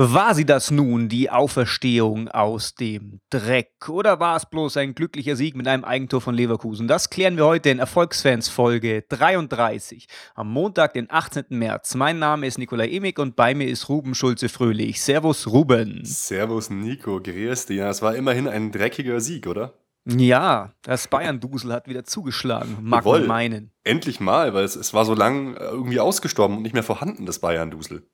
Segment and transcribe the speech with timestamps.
[0.00, 3.88] War sie das nun, die Auferstehung aus dem Dreck?
[3.88, 6.86] Oder war es bloß ein glücklicher Sieg mit einem Eigentor von Leverkusen?
[6.86, 10.06] Das klären wir heute in Erfolgsfans Folge 33
[10.36, 11.46] am Montag, den 18.
[11.48, 11.96] März.
[11.96, 15.02] Mein Name ist Nikolai Emig und bei mir ist Ruben Schulze-Fröhlich.
[15.02, 16.04] Servus, Ruben.
[16.04, 17.20] Servus, Nico.
[17.20, 17.78] Grüß dich.
[17.78, 19.74] Ja, es war immerhin ein dreckiger Sieg, oder?
[20.04, 23.72] Ja, das Bayern-Dusel hat wieder zugeschlagen, mag man meinen.
[23.82, 27.26] Endlich mal, weil es, es war so lang äh, irgendwie ausgestorben und nicht mehr vorhanden,
[27.26, 28.06] das Bayern-Dusel.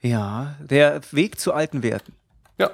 [0.00, 2.14] Ja, der Weg zu alten Werten.
[2.58, 2.70] Ja,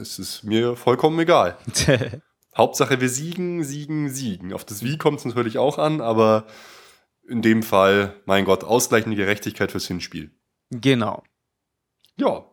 [0.00, 1.56] es ist mir vollkommen egal.
[2.56, 4.52] Hauptsache wir siegen, siegen, siegen.
[4.52, 6.46] Auf das Wie kommt es natürlich auch an, aber
[7.28, 10.30] in dem Fall, mein Gott, ausgleichende Gerechtigkeit fürs Hinspiel.
[10.70, 11.22] Genau.
[12.16, 12.44] Ja,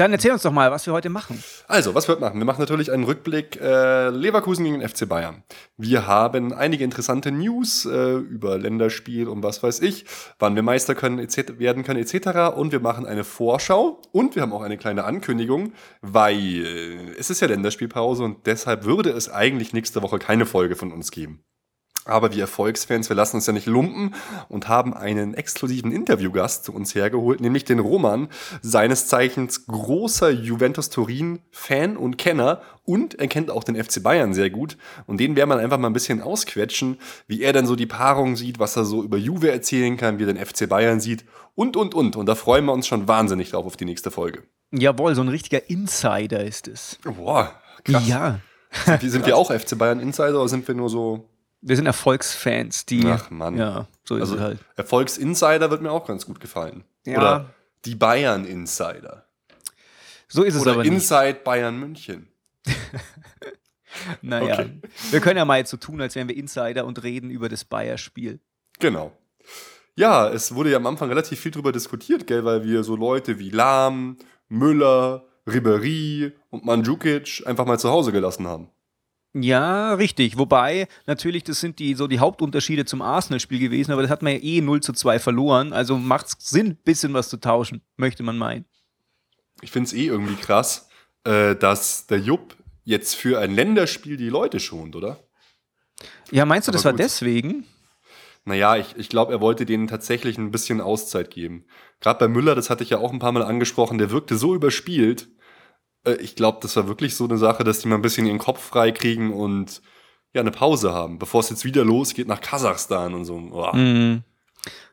[0.00, 1.42] dann erzähl uns doch mal, was wir heute machen.
[1.68, 2.38] Also, was wir heute machen?
[2.38, 5.42] Wir machen natürlich einen Rückblick äh, Leverkusen gegen den FC Bayern.
[5.76, 10.06] Wir haben einige interessante News äh, über Länderspiel und was weiß ich,
[10.38, 12.56] wann wir Meister können, etc., werden können etc.
[12.56, 17.28] Und wir machen eine Vorschau und wir haben auch eine kleine Ankündigung, weil äh, es
[17.28, 21.44] ist ja Länderspielpause und deshalb würde es eigentlich nächste Woche keine Folge von uns geben.
[22.06, 24.14] Aber wir Erfolgsfans, wir lassen uns ja nicht lumpen
[24.48, 28.28] und haben einen exklusiven Interviewgast zu uns hergeholt, nämlich den Roman,
[28.62, 34.50] seines Zeichens großer Juventus Turin-Fan und Kenner und er kennt auch den FC Bayern sehr
[34.50, 34.76] gut.
[35.06, 38.34] Und den werden wir einfach mal ein bisschen ausquetschen, wie er dann so die Paarung
[38.34, 41.76] sieht, was er so über Juve erzählen kann, wie er den FC Bayern sieht und,
[41.76, 42.16] und, und.
[42.16, 44.42] Und da freuen wir uns schon wahnsinnig drauf auf die nächste Folge.
[44.72, 46.98] Jawohl, so ein richtiger Insider ist es.
[47.04, 48.08] Boah, krass.
[48.08, 48.40] Ja.
[48.86, 51.29] Sind, sind wir auch FC Bayern Insider oder sind wir nur so
[51.60, 53.06] wir sind Erfolgsfans, die.
[53.06, 53.56] Ach Mann.
[53.56, 54.58] Ja, so ist also, es halt.
[54.76, 56.84] Erfolgsinsider wird mir auch ganz gut gefallen.
[57.06, 57.18] Ja.
[57.18, 57.50] Oder
[57.84, 59.26] die Bayern Insider.
[60.28, 62.28] So ist es Oder aber Inside Bayern München.
[64.22, 64.80] naja, Okay.
[65.10, 67.64] wir können ja mal jetzt so tun, als wären wir Insider und reden über das
[67.64, 68.38] Bayer-Spiel.
[68.78, 69.12] Genau.
[69.96, 73.38] Ja, es wurde ja am Anfang relativ viel drüber diskutiert, gell, weil wir so Leute
[73.38, 74.16] wie Lahm,
[74.48, 78.68] Müller, Ribéry und Mandzukic einfach mal zu Hause gelassen haben.
[79.32, 80.38] Ja, richtig.
[80.38, 84.32] Wobei, natürlich, das sind die so die Hauptunterschiede zum Arsenal-Spiel gewesen, aber das hat man
[84.32, 85.72] ja eh 0 zu 2 verloren.
[85.72, 88.64] Also macht es Sinn, ein bisschen was zu tauschen, möchte man meinen.
[89.62, 90.88] Ich finde es eh irgendwie krass,
[91.24, 95.20] äh, dass der Jupp jetzt für ein Länderspiel die Leute schont, oder?
[96.32, 97.00] Ja, meinst du, das Aber war gut.
[97.00, 97.66] deswegen?
[98.44, 101.66] Naja, ich, ich glaube, er wollte denen tatsächlich ein bisschen Auszeit geben.
[102.00, 104.54] Gerade bei Müller, das hatte ich ja auch ein paar Mal angesprochen, der wirkte so
[104.54, 105.28] überspielt.
[106.04, 108.38] Äh, ich glaube, das war wirklich so eine Sache, dass die mal ein bisschen ihren
[108.38, 109.82] Kopf frei kriegen und
[110.32, 113.38] ja, eine Pause haben, bevor es jetzt wieder losgeht nach Kasachstan und so.
[113.40, 113.74] Boah.
[113.74, 114.22] Mhm.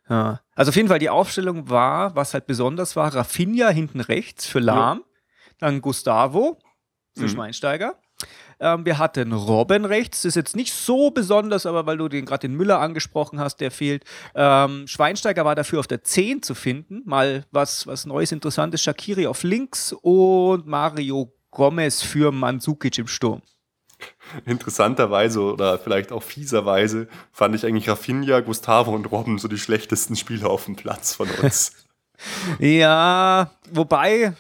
[0.10, 0.42] Ja.
[0.56, 4.60] Also auf jeden Fall, die Aufstellung war, was halt besonders war, Rafinha hinten rechts für
[4.60, 5.04] Lahm,
[5.60, 6.58] dann Gustavo
[7.16, 7.30] für Mhm.
[7.30, 8.00] Schweinsteiger.
[8.60, 12.26] Ähm, wir hatten Robben rechts, das ist jetzt nicht so besonders, aber weil du den
[12.26, 14.04] gerade den Müller angesprochen hast, der fehlt.
[14.36, 18.82] Ähm, Schweinsteiger war dafür auf der 10 zu finden, mal was, was Neues, Interessantes.
[18.82, 23.42] Shakiri auf links und Mario Gomez für Mandzukic im Sturm.
[24.46, 30.16] Interessanterweise oder vielleicht auch fieserweise fand ich eigentlich Rafinha, Gustavo und Robben so die schlechtesten
[30.16, 31.72] Spieler auf dem Platz von uns.
[32.58, 34.34] Ja, wobei,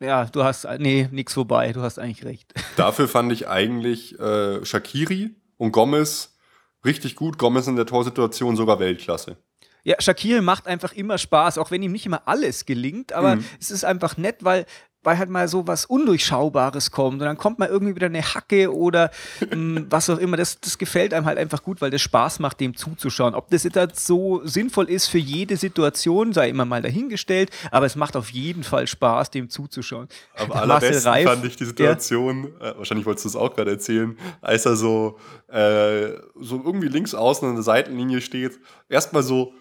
[0.00, 2.52] ja, du hast, nee, nix wobei, du hast eigentlich recht.
[2.76, 6.36] Dafür fand ich eigentlich äh, Shakiri und Gomez
[6.84, 7.38] richtig gut.
[7.38, 9.36] Gomez in der Torsituation sogar Weltklasse.
[9.82, 13.44] Ja, Shakiri macht einfach immer Spaß, auch wenn ihm nicht immer alles gelingt, aber Mhm.
[13.60, 14.66] es ist einfach nett, weil,
[15.02, 18.74] weil halt mal so was Undurchschaubares kommt und dann kommt mal irgendwie wieder eine Hacke
[18.74, 19.10] oder
[19.54, 20.36] mh, was auch immer.
[20.36, 23.34] Das, das gefällt einem halt einfach gut, weil das Spaß macht, dem zuzuschauen.
[23.34, 27.86] Ob das jetzt halt so sinnvoll ist für jede Situation, sei immer mal dahingestellt, aber
[27.86, 30.08] es macht auf jeden Fall Spaß, dem zuzuschauen.
[30.36, 34.16] Am allerbesten Reif, fand ich die Situation, äh, wahrscheinlich wolltest du es auch gerade erzählen,
[34.40, 35.18] als er so,
[35.48, 38.58] äh, so irgendwie links außen an der Seitenlinie steht,
[38.88, 39.54] erstmal so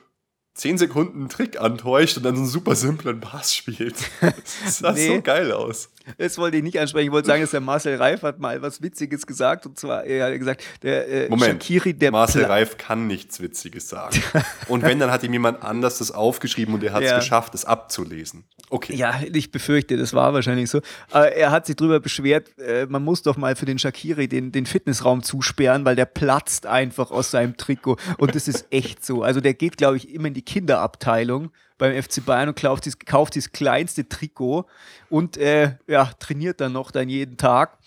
[0.59, 3.95] 10 Sekunden einen Trick antäuscht und dann so einen super simplen Pass spielt.
[4.65, 5.07] Das sah Nee.
[5.07, 5.89] so geil aus.
[6.17, 7.05] Das wollte ich nicht ansprechen.
[7.07, 9.67] Ich wollte sagen, dass der Marcel Reif hat mal was Witziges gesagt.
[9.67, 13.39] Und zwar, er hat gesagt, der äh, Moment, Shakiri, der Marcel Pla- Reif kann nichts
[13.39, 14.19] Witziges sagen.
[14.67, 17.19] Und wenn, dann hat ihm jemand anders das aufgeschrieben und er hat es Ja.
[17.19, 18.43] geschafft, es abzulesen.
[18.71, 18.95] Okay.
[18.95, 20.81] Ja, ich befürchte, das war wahrscheinlich so.
[21.11, 24.51] Aber er hat sich darüber beschwert, äh, man muss doch mal für den Shakiri den,
[24.51, 27.97] den Fitnessraum zusperren, weil der platzt einfach aus seinem Trikot.
[28.17, 29.21] Und das ist echt so.
[29.23, 32.97] Also der geht, glaube ich, immer in die Kinderabteilung beim FC Bayern und kauft das,
[32.97, 34.65] kauft das kleinste Trikot
[35.09, 37.77] und äh, ja, trainiert dann noch dann jeden Tag.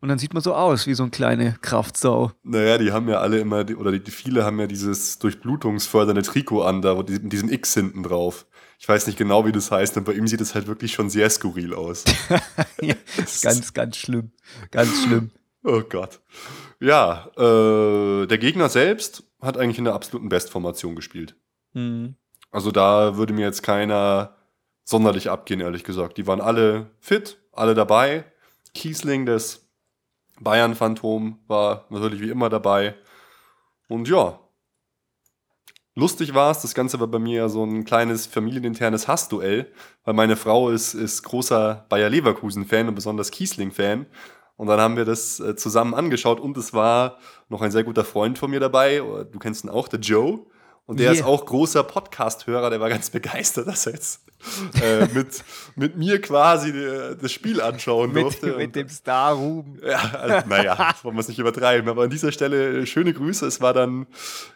[0.00, 2.32] Und dann sieht man so aus wie so eine kleine Kraftsau.
[2.42, 6.82] Naja, die haben ja alle immer, oder die, viele haben ja dieses durchblutungsfördernde Trikot an,
[6.82, 8.46] da mit diesem X hinten drauf.
[8.80, 11.08] Ich weiß nicht genau, wie das heißt, aber bei ihm sieht es halt wirklich schon
[11.08, 12.02] sehr skurril aus.
[12.80, 12.96] ja,
[13.42, 14.32] ganz, ganz schlimm.
[14.72, 15.30] Ganz schlimm.
[15.62, 16.20] Oh Gott.
[16.80, 21.36] Ja, äh, der Gegner selbst hat eigentlich in der absoluten Bestformation gespielt.
[21.72, 22.16] Mhm.
[22.50, 24.36] Also da würde mir jetzt keiner
[24.84, 26.18] sonderlich abgehen, ehrlich gesagt.
[26.18, 28.24] Die waren alle fit, alle dabei.
[28.74, 29.68] Kiesling, das
[30.40, 32.94] Bayern-Phantom, war natürlich wie immer dabei.
[33.88, 34.38] Und ja,
[35.94, 36.62] lustig war es.
[36.62, 39.72] Das Ganze war bei mir so ein kleines familieninternes Hassduell,
[40.04, 44.06] weil meine Frau ist, ist großer Bayer Leverkusen-Fan und besonders Kiesling-Fan.
[44.56, 48.04] Und dann haben wir das äh, zusammen angeschaut und es war noch ein sehr guter
[48.04, 48.98] Freund von mir dabei.
[48.98, 50.46] Du kennst ihn auch, der Joe.
[50.84, 51.20] Und der Yeah.
[51.20, 54.20] ist auch großer Podcast-Hörer, der war ganz begeistert, dass er jetzt
[54.82, 55.44] äh, mit,
[55.76, 58.46] mit mir quasi äh, das Spiel anschauen Mit, durfte.
[58.56, 59.78] mit Und- dem Star Ruben.
[59.86, 61.88] ja, also, naja, wollen wir es nicht übertreiben.
[61.88, 63.46] Aber an dieser Stelle äh, schöne Grüße.
[63.46, 64.06] Es war dann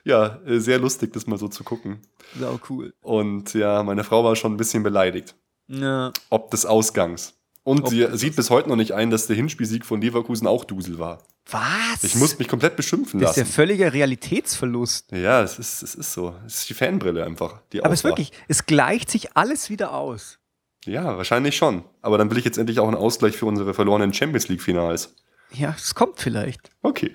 [0.05, 2.01] ja äh, sehr lustig, das mal so zu gucken.
[2.39, 2.93] Sau cool.
[3.03, 5.37] Und ja, meine Frau war schon ein bisschen beleidigt,
[5.69, 6.13] Ja.
[6.29, 7.35] ob des Ausgangs.
[7.63, 10.65] Und Ob sie sieht bis heute noch nicht ein, dass der Hinspielsieg von Leverkusen auch
[10.65, 11.19] Dusel war.
[11.51, 12.03] Was?
[12.03, 13.53] Ich muss mich komplett beschimpfen das ist ja lassen.
[13.53, 15.13] völliger Realitätsverlust.
[15.13, 16.35] Ja, es ist, es ist so.
[16.45, 17.61] Es ist die Fanbrille einfach.
[17.73, 20.39] Die Aber es wirklich, es gleicht sich alles wieder aus.
[20.85, 21.85] Ja, wahrscheinlich schon.
[22.03, 25.15] Aber dann will ich jetzt endlich auch einen Ausgleich für unsere verlorenen Champions League-Finals.
[25.53, 26.71] Ja, es kommt vielleicht.
[26.83, 27.15] Okay.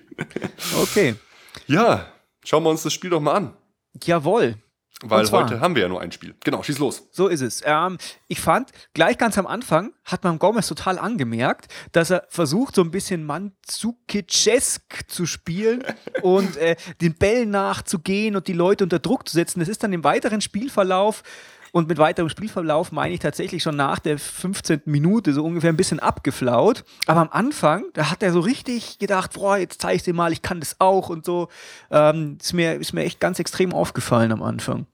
[0.81, 1.16] Okay.
[1.68, 2.07] Ja,
[2.45, 3.54] schauen wir uns das Spiel doch mal an.
[4.01, 4.56] Jawohl.
[5.03, 6.36] Weil zwar- heute haben wir ja nur ein Spiel.
[6.44, 7.07] Genau, schieß los.
[7.12, 7.62] So ist es.
[7.65, 12.75] Ähm, ich fand, gleich ganz am Anfang hat man Gomez total angemerkt, dass er versucht,
[12.75, 15.83] so ein bisschen Mandzukicesk zu spielen
[16.21, 19.59] und äh, den Bällen nachzugehen und die Leute unter Druck zu setzen.
[19.59, 21.24] Das ist dann im weiteren Spielverlauf.
[21.73, 24.81] Und mit weiterem Spielverlauf meine ich tatsächlich schon nach der 15.
[24.85, 26.83] Minute so ungefähr ein bisschen abgeflaut.
[27.07, 30.33] Aber am Anfang, da hat er so richtig gedacht, boah, jetzt zeig ich dir mal,
[30.33, 31.47] ich kann das auch und so.
[31.89, 34.85] Ähm, ist, mir, ist mir echt ganz extrem aufgefallen am Anfang.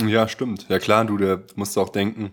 [0.00, 0.66] Ja, stimmt.
[0.68, 2.32] Ja klar, du, der musst auch denken,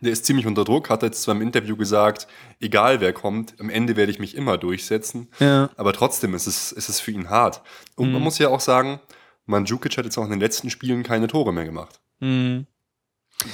[0.00, 2.28] der ist ziemlich unter Druck, hat jetzt zwar im Interview gesagt,
[2.60, 5.28] egal wer kommt, am Ende werde ich mich immer durchsetzen.
[5.40, 5.70] Ja.
[5.76, 7.62] Aber trotzdem ist es, ist es für ihn hart.
[7.96, 8.12] Und Mhm.
[8.12, 9.00] man muss ja auch sagen,
[9.46, 12.00] Mandzukic hat jetzt auch in den letzten Spielen keine Tore mehr gemacht.
[12.20, 12.66] Mhm.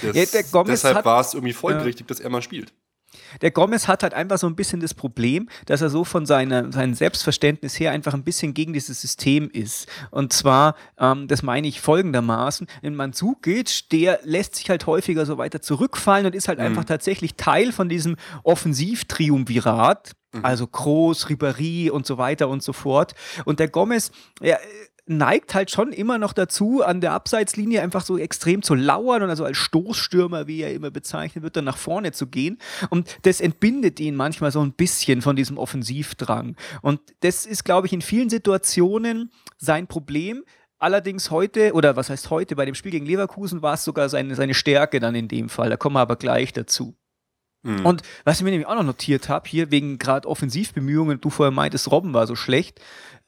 [0.01, 0.15] Das,
[0.69, 2.73] Ja, deshalb war es irgendwie folgerichtig, dass er mal spielt.
[3.41, 6.73] Der Gomez hat halt einfach so ein bisschen das Problem, dass er so von seiner,
[6.73, 9.87] seinem Selbstverständnis her einfach ein bisschen gegen dieses System ist.
[10.11, 15.39] Und zwar, ähm, das meine ich folgendermaßen, in Mandzukic, der lässt sich halt häufiger so
[15.39, 20.13] weiter zurückfallen und ist halt einfach tatsächlich Teil von diesem Offensivtriumvirat.
[20.43, 23.13] Also Kroos, Ribéry und so weiter und so fort.
[23.45, 24.57] Und der Gomez, ja,
[25.07, 29.31] neigt halt schon immer noch dazu, an der Abseitslinie einfach so extrem zu lauern und
[29.31, 32.59] also als Stoßstürmer, wie er immer bezeichnet wird, dann nach vorne zu gehen.
[32.89, 36.57] Und das entbindet ihn manchmal so ein bisschen von diesem Offensivdrang.
[36.83, 40.45] Und das ist, glaube ich, in vielen Situationen sein Problem.
[40.79, 44.35] Allerdings heute, oder was heißt heute, bei dem Spiel gegen Leverkusen war es sogar seine,
[44.35, 45.71] seine Stärke dann in dem Fall.
[45.71, 46.97] Da kommen wir aber gleich dazu.
[47.63, 47.87] Mhm.
[47.87, 51.53] Und was ich mir nämlich auch noch notiert habe, hier wegen gerade Offensivbemühungen, du vorher
[51.53, 52.81] meintest, Robben war so schlecht.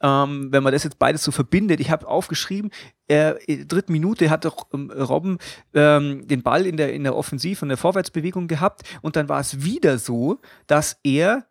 [0.04, 2.70] Ähm, wenn man das jetzt beides so verbindet, ich habe aufgeschrieben,
[3.08, 5.38] äh, in der dritten Minute hat doch ähm, Robben
[5.72, 9.40] ähm, den Ball in der, in der Offensiv- und der Vorwärtsbewegung gehabt und dann war
[9.40, 11.46] es wieder so, dass er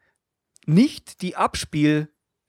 [0.67, 1.35] nicht die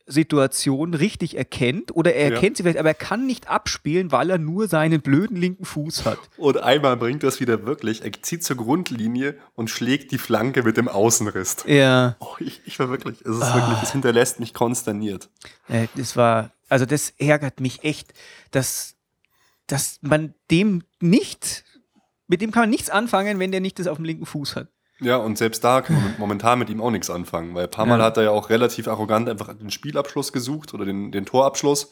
[0.07, 2.35] Abspielsituation richtig erkennt oder er Ja.
[2.35, 6.05] erkennt sie vielleicht, aber er kann nicht abspielen, weil er nur seinen blöden linken Fuß
[6.05, 6.19] hat.
[6.37, 8.03] Und einmal bringt das wieder wirklich.
[8.05, 11.57] Er zieht zur Grundlinie und schlägt die Flanke mit dem Außenriss.
[11.67, 12.17] Ja.
[12.21, 13.55] Oh, ich, ich war wirklich, es ist Ah.
[13.57, 15.31] wirklich, es hinterlässt mich konsterniert.
[15.69, 18.13] Äh, das war, also das ärgert mich echt,
[18.51, 18.97] dass,
[19.67, 21.65] dass man dem nicht,
[22.27, 24.69] mit dem kann man nichts anfangen, wenn der nicht das auf dem linken Fuß hat.
[25.01, 27.87] Ja, und selbst da kann man momentan mit ihm auch nichts anfangen, weil ein paar
[27.87, 28.05] Mal Ja.
[28.05, 31.91] hat er ja auch relativ arrogant einfach den Spielabschluss gesucht oder den, den Torabschluss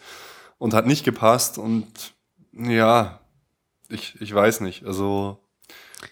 [0.59, 2.15] und hat nicht gepasst und
[2.53, 3.21] ja,
[3.89, 4.85] ich, ich weiß nicht.
[4.85, 5.39] Also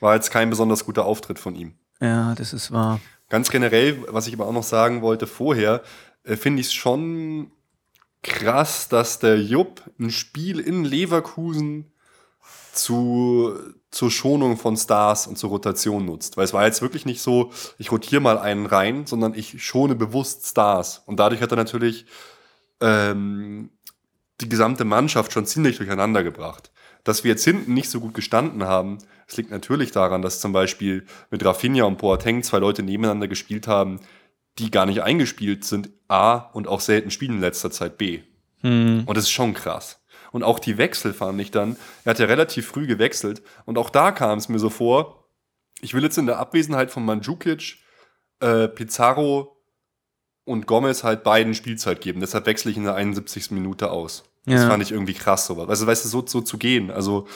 [0.01, 1.75] war jetzt kein besonders guter Auftritt von ihm.
[2.01, 3.01] Ja, das ist wahr.
[3.29, 5.83] Ganz generell, was ich aber auch noch sagen wollte vorher,
[6.25, 7.53] äh, finde ich es schon
[8.23, 11.93] krass, dass der Jupp ein Spiel in Leverkusen
[12.73, 13.55] zu,
[13.91, 16.37] zur Schonung von Stars und zur Rotation nutzt.
[16.37, 19.95] Weil es war jetzt wirklich nicht so, ich rotiere mal einen rein, sondern ich schone
[19.95, 21.03] bewusst Stars.
[21.07, 22.07] Und dadurch hat er natürlich
[22.81, 23.71] ähm,
[24.41, 26.71] die gesamte Mannschaft schon ziemlich durcheinander gebracht.
[27.03, 30.53] Dass wir jetzt hinten nicht so gut gestanden haben, das liegt natürlich daran, dass zum
[30.53, 34.01] Beispiel mit Rafinha und Boateng zwei Leute nebeneinander gespielt haben,
[34.59, 38.21] die gar nicht eingespielt sind, A, und auch selten spielen in letzter Zeit B.
[38.61, 39.05] Hm.
[39.07, 40.00] Und das ist schon krass.
[40.33, 43.91] Und auch die Wechsel fand ich dann, er hat ja relativ früh gewechselt und auch
[43.91, 45.25] da kam es mir so vor,
[45.81, 47.79] ich will jetzt in der Abwesenheit von Mandzukic,
[48.41, 49.57] äh, Pizarro
[50.45, 52.21] und Gomez halt beiden Spielzeit geben.
[52.21, 53.51] Deshalb wechsle ich in der 71.
[53.53, 54.25] Minute aus.
[54.47, 54.69] Das Ja.
[54.69, 55.61] fand ich irgendwie krass, so.
[55.63, 56.91] Also, weißt du, so, so zu gehen.
[56.91, 57.27] Also,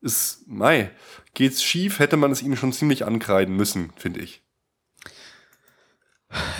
[0.00, 0.90] ist, mei,
[1.34, 4.42] geht's schief, hätte man es ihnen schon ziemlich ankreiden müssen, finde ich.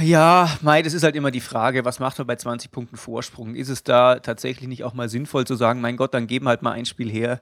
[0.00, 3.55] Ja, Mai, das ist halt immer die Frage, was macht man bei 20 Punkten Vorsprung?
[3.55, 6.62] Ist es da tatsächlich nicht auch mal sinnvoll zu sagen, mein Gott, dann geben halt
[6.62, 7.41] mal ein Spiel her?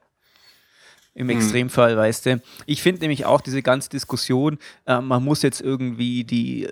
[1.13, 2.43] Im Extremfall, weißt du.
[2.67, 6.69] Ich finde nämlich auch diese ganze Diskussion, äh, man muss jetzt irgendwie die,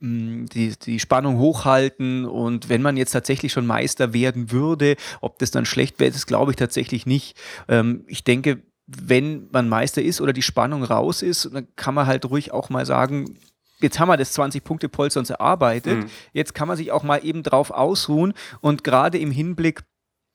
[0.00, 5.38] mh, die, die Spannung hochhalten und wenn man jetzt tatsächlich schon Meister werden würde, ob
[5.38, 7.36] das dann schlecht wäre, das glaube ich tatsächlich nicht.
[7.68, 12.08] Ähm, ich denke, wenn man Meister ist oder die Spannung raus ist, dann kann man
[12.08, 13.38] halt ruhig auch mal sagen,
[13.82, 17.70] jetzt haben wir das 20-Punkte-Polster uns erarbeitet, jetzt kann man sich auch mal eben drauf
[17.70, 19.82] ausruhen und gerade im Hinblick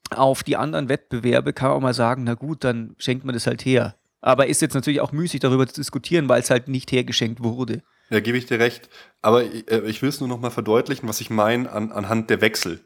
[0.09, 3.47] auf die anderen Wettbewerbe kann man auch mal sagen, na gut, dann schenkt man das
[3.47, 3.95] halt her.
[4.21, 7.83] Aber ist jetzt natürlich auch müßig darüber zu diskutieren, weil es halt nicht hergeschenkt wurde.
[8.09, 8.89] Ja, gebe ich dir recht.
[9.21, 12.41] Aber äh, ich will es nur noch mal verdeutlichen, was ich meine an, anhand der
[12.41, 12.79] Wechsel.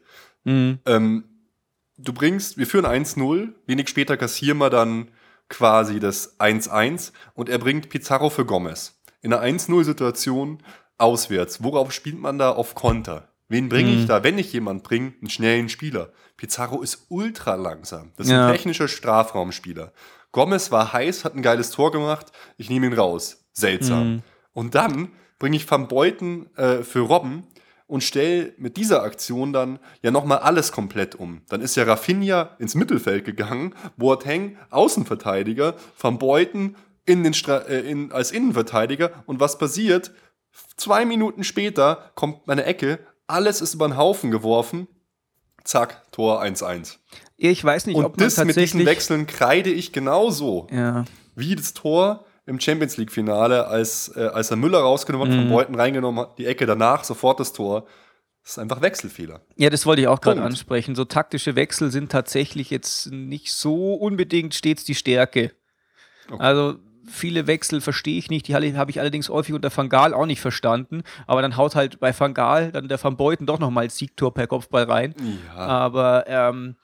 [0.44, 0.80] Mhm.
[0.84, 1.24] Ähm,
[1.96, 5.08] du bringst, wir führen 1-0, wenig später kassieren wir dann
[5.48, 9.01] quasi das 1-1 und er bringt Pizarro für Gomez.
[9.22, 10.58] In einer 1-0-Situation
[10.98, 11.62] auswärts.
[11.62, 13.28] Worauf spielt man da auf Konter?
[13.48, 15.12] Wen bringe ich da, wenn ich jemand bringe?
[15.20, 16.10] Einen schnellen Spieler.
[16.36, 18.12] Pizarro ist ultra langsam.
[18.16, 18.46] Das ist Ja.
[18.46, 19.92] ein technischer Strafraumspieler.
[20.32, 22.32] Gomez war heiß, hat ein geiles Tor gemacht.
[22.56, 23.44] Ich nehme ihn raus.
[23.52, 24.22] Seltsam.
[24.54, 27.46] Und dann bringe ich Van Beuten äh, für Robben
[27.86, 31.42] und stelle mit dieser Aktion dann ja nochmal alles komplett um.
[31.50, 37.80] Dann ist ja Rafinha ins Mittelfeld gegangen, Boateng Außenverteidiger, Van Beuten in den Stra äh,
[37.80, 39.24] in, als Innenverteidiger.
[39.26, 40.12] Und was passiert?
[40.76, 44.88] Zwei Minuten später kommt meine Ecke, alles ist über den Haufen geworfen.
[45.64, 46.96] Zack, Tor 1-1.
[47.36, 48.84] Ich weiß nicht, ob Und man das mit diesen.
[48.84, 51.04] Wechseln kreide ich genauso ja.
[51.34, 55.32] wie das Tor im Champions League Finale, als, äh, als er Müller rausgenommen Mhm.
[55.32, 57.86] hat, von Beuten reingenommen hat, die Ecke danach, sofort das Tor.
[58.42, 59.40] Das ist einfach Wechselfehler.
[59.54, 60.96] Ja, das wollte ich auch gerade ansprechen.
[60.96, 65.52] So taktische Wechsel sind tatsächlich jetzt nicht so unbedingt stets die Stärke.
[66.28, 66.42] Okay.
[66.42, 66.74] Also
[67.06, 70.40] viele Wechsel verstehe ich nicht, die habe ich allerdings häufig unter Van Gaal auch nicht
[70.40, 71.02] verstanden.
[71.26, 74.46] Aber dann haut halt bei Van Gaal dann der Van Beuten doch nochmal Siegtor per
[74.46, 75.14] Kopfball rein.
[75.48, 75.54] Ja.
[75.56, 76.76] Aber ähm,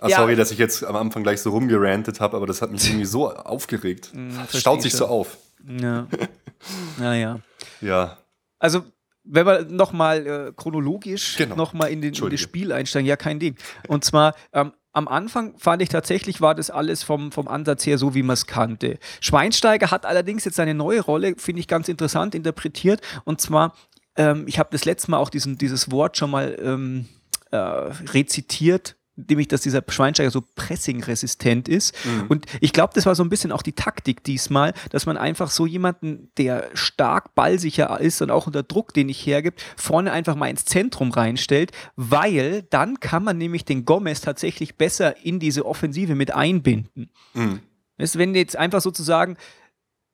[0.00, 0.16] Ah, ja.
[0.18, 3.04] Sorry, dass ich jetzt am Anfang gleich so rumgerantet habe, aber das hat mich irgendwie
[3.06, 4.10] so aufgeregt.
[4.12, 5.36] Das verstehe staut ich sich so auf.
[5.66, 6.06] ja,
[6.98, 7.38] naja.
[7.80, 8.18] Ja.
[8.58, 8.84] Also,
[9.24, 11.56] wenn wir nochmal äh, chronologisch Genau.
[11.56, 12.40] nochmal in, den- in das.
[12.40, 13.56] Spiel einsteigen, ja, kein Ding.
[13.88, 17.98] Und zwar, ähm, am Anfang fand ich tatsächlich, war das alles vom, vom Ansatz her
[17.98, 18.98] so, wie man es kannte.
[19.20, 23.00] Schweinsteiger hat allerdings jetzt seine neue Rolle, finde ich ganz interessant interpretiert.
[23.24, 23.74] Und zwar,
[24.16, 27.06] ähm, ich habe das letzte Mal auch diesen, dieses Wort schon mal ähm,
[27.50, 31.94] äh, rezitiert, nämlich, dass dieser Schweinsteiger so pressingresistent ist.
[32.28, 35.50] Und ich glaube, das war so ein bisschen auch die Taktik diesmal, dass man einfach
[35.50, 40.34] so jemanden, der stark ballsicher ist und auch unter Druck, den ich hergibt, vorne einfach
[40.34, 45.64] mal ins Zentrum reinstellt, weil dann kann man nämlich den Gomez tatsächlich besser in diese
[45.64, 47.10] Offensive mit einbinden.
[47.34, 47.60] Mhm.
[47.98, 49.36] Weißt, wenn du jetzt einfach sozusagen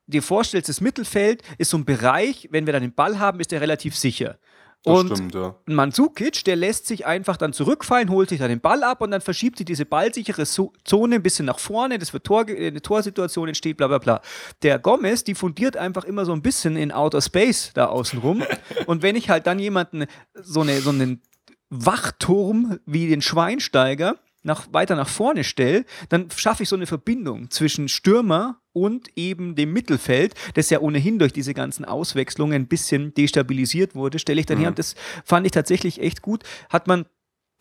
[0.06, 3.52] dir vorstellst, das Mittelfeld ist so ein Bereich, wenn wir dann den Ball haben, ist
[3.52, 4.38] der relativ sicher.
[4.82, 5.54] Das Und stimmt, ja.
[5.66, 9.10] ein Mandzukic, der lässt sich einfach dann zurückfallen, holt sich dann den Ball ab und
[9.10, 13.48] dann verschiebt sich diese ballsichere Zone ein bisschen nach vorne, das wird Tor, eine Torsituation
[13.48, 14.22] entsteht, bla bla bla.
[14.62, 18.42] Der Gomez diffundiert einfach immer so ein bisschen in Outer Space da außen rum.
[18.86, 21.20] und wenn ich halt dann jemanden, so, eine, so einen
[21.68, 27.50] Wachturm wie den Schweinsteiger nach, weiter nach vorne stelle, dann schaffe ich so eine Verbindung
[27.50, 33.12] zwischen Stürmer und eben dem Mittelfeld, das ja ohnehin durch diese ganzen Auswechslungen ein bisschen
[33.14, 34.94] destabilisiert wurde, stelle ich dann her und das
[35.24, 36.44] fand ich tatsächlich echt gut.
[36.70, 37.06] Hat man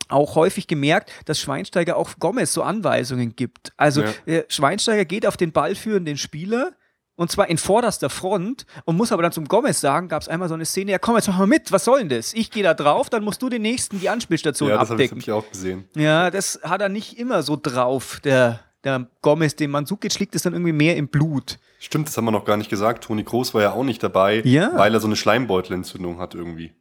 [0.07, 3.73] auch häufig gemerkt, dass Schweinsteiger auch Gomez so Anweisungen gibt.
[3.77, 4.13] Also Ja.
[4.25, 6.73] äh, Schweinsteiger geht auf den ballführenden Spieler
[7.19, 10.47] und zwar in vorderster Front und muss aber dann zum Gomez sagen, gab es einmal
[10.47, 12.33] so eine Szene, ja komm, jetzt mach mal mit, was soll denn das?
[12.33, 15.11] Ich gehe da drauf, dann musst du den nächsten die Anspielstation Ja, das habe ich,
[15.11, 15.21] abdecken.
[15.33, 15.83] hab ich auch gesehen.
[15.95, 20.43] Ja, das hat er nicht immer so drauf, der, der Gomez, dem Mandzukic liegt es
[20.43, 21.59] dann irgendwie mehr im Blut.
[21.79, 23.03] Stimmt, das haben wir noch gar nicht gesagt.
[23.03, 24.71] Toni Kroos war ja auch nicht dabei, Ja.
[24.75, 26.73] weil er so eine Schleimbeutelentzündung hat irgendwie.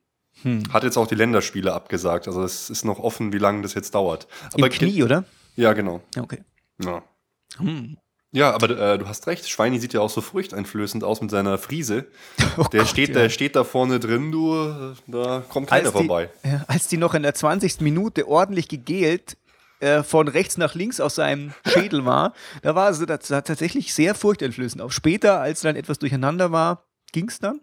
[0.73, 2.28] Hat jetzt auch die Länderspiele abgesagt.
[2.28, 4.28] Also es ist noch offen, wie lange das jetzt dauert.
[4.57, 5.25] Im ge- Knie, oder?
[5.57, 6.00] Ja, genau.
[6.14, 6.45] Ja, okay.
[6.80, 7.02] Ja.
[7.57, 7.97] Hm.
[8.30, 9.49] Ja, aber äh, du hast recht.
[9.49, 12.06] Schweini sieht ja auch so furchteinflößend aus mit seiner Friese.
[12.56, 13.14] Oh der, Gott, steht, ja.
[13.14, 16.28] der steht da vorne drin, du, da kommt keiner als die, vorbei.
[16.42, 17.80] Ja, als die noch in der 20.
[17.82, 19.37] Minute ordentlich gegelt
[19.78, 22.32] äh, von rechts nach links aus seinem Schädel war,
[22.62, 24.82] da war sah tatsächlich sehr furchteinflößend.
[24.82, 27.61] Auch später, als dann etwas durcheinander war, ging es dann.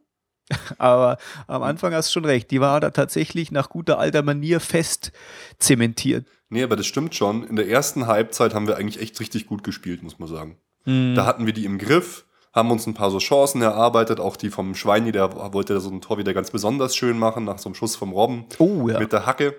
[0.77, 1.17] Aber
[1.47, 5.11] am Anfang hast du schon recht, die war da tatsächlich nach guter alter Manier fest
[5.59, 6.25] zementiert.
[6.55, 7.45] Nee, aber das stimmt schon.
[7.45, 10.57] In der ersten Halbzeit haben wir eigentlich echt richtig gut gespielt, muss man sagen.
[10.85, 11.13] Hm.
[11.13, 14.49] Da hatten wir die im Griff, haben uns ein paar so Chancen erarbeitet, auch die
[14.49, 17.75] vom Schweini, der wollte so ein Tor wieder ganz besonders schön machen, nach so einem
[17.75, 18.99] Schuss vom Robben Oh ja.
[18.99, 19.57] mit der Hacke.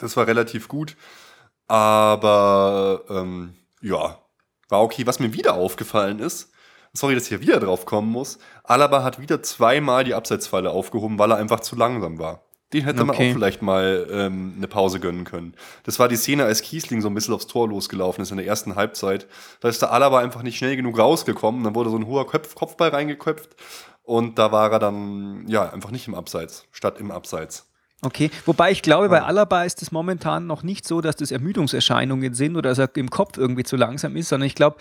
[0.00, 0.96] Das war relativ gut.
[1.68, 4.18] Aber ähm, ja,
[4.68, 5.06] war okay.
[5.06, 6.50] Was mir wieder aufgefallen ist,
[6.92, 11.20] sorry, dass ich hier wieder drauf kommen muss, Alaba hat wieder zweimal die Abseitsfalle aufgehoben,
[11.20, 12.42] weil er einfach zu langsam war.
[12.74, 13.30] Den hätte man Okay.
[13.30, 15.54] auch vielleicht mal ähm, eine Pause gönnen können.
[15.84, 18.46] Das war die Szene, als Kiesling so ein bisschen aufs Tor losgelaufen ist in der
[18.46, 19.26] ersten Halbzeit.
[19.60, 21.64] Da ist der Alaba einfach nicht schnell genug rausgekommen.
[21.64, 23.50] Dann wurde so ein hoher Köpf Kopfball reingeköpft.
[24.02, 27.70] Und da war er dann, ja, einfach nicht im Abseits, statt im Abseits.
[28.02, 32.34] Okay, wobei ich glaube, bei Alaba ist es momentan noch nicht so, dass das Ermüdungserscheinungen
[32.34, 34.76] sind oder dass er im Kopf irgendwie zu langsam ist, sondern ich glaube,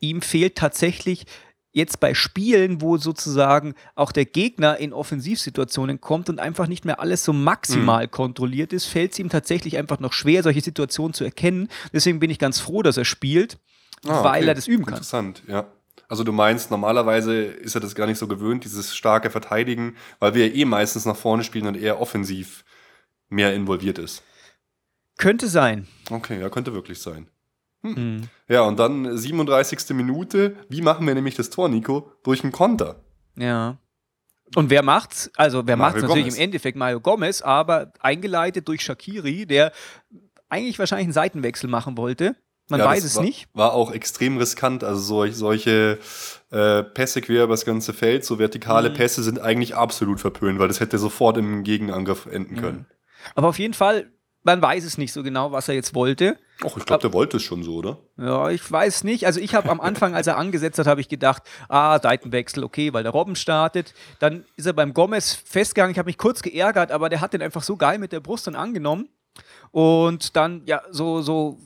[0.00, 1.26] ihm fehlt tatsächlich
[1.72, 7.00] jetzt bei Spielen, wo sozusagen auch der Gegner in Offensivsituationen kommt und einfach nicht mehr
[7.00, 11.24] alles so maximal kontrolliert ist, fällt es ihm tatsächlich einfach noch schwer, solche Situationen zu
[11.24, 11.68] erkennen.
[11.92, 13.58] Deswegen bin ich ganz froh, dass er spielt,
[14.04, 14.48] Ah, weil okay.
[14.48, 14.94] er das üben kann.
[14.94, 15.66] Interessant, ja.
[16.08, 20.34] Also du meinst, normalerweise ist er das gar nicht so gewöhnt, dieses starke Verteidigen, weil
[20.34, 22.64] wir ja eh meistens nach vorne spielen und er offensiv
[23.30, 24.22] mehr involviert ist.
[25.16, 25.86] Könnte sein.
[26.10, 27.28] Okay, ja, könnte wirklich sein.
[27.82, 28.28] Hm.
[28.48, 29.90] Ja, und dann 37.
[29.96, 30.56] Minute.
[30.68, 32.12] Wie machen wir nämlich das Tor, Nico?
[32.22, 32.96] Durch einen Konter.
[33.36, 33.78] Ja.
[34.54, 35.30] Und wer macht's?
[35.36, 36.36] Also, wer Mario macht's natürlich Gomez.
[36.36, 39.72] im Endeffekt Mario Gomez, aber eingeleitet durch Shakiri, der
[40.48, 42.36] eigentlich wahrscheinlich einen Seitenwechsel machen wollte.
[42.68, 43.48] Man Ja, weiß es war, nicht.
[43.54, 44.84] War auch extrem riskant.
[44.84, 45.98] Also solch, solche
[46.50, 48.94] äh, Pässe quer über das ganze Feld, so vertikale Mhm.
[48.94, 52.86] Pässe sind eigentlich absolut verpönt, weil das hätte sofort im Gegenangriff enden können.
[53.34, 54.12] Aber auf jeden Fall,
[54.44, 56.36] man weiß es nicht so genau, was er jetzt wollte.
[56.64, 57.98] Och, ich glaube, der wollte es schon so, oder?
[58.16, 59.26] Ja, ich weiß nicht.
[59.26, 62.92] Also ich habe am Anfang, als er angesetzt hat, habe ich gedacht, ah, Seitenwechsel, okay,
[62.92, 63.94] weil der Robben startet.
[64.20, 65.92] Dann ist er beim Gomez festgegangen.
[65.92, 68.46] Ich habe mich kurz geärgert, aber der hat den einfach so geil mit der Brust
[68.46, 69.08] dann angenommen.
[69.70, 71.58] Und dann, ja, so, so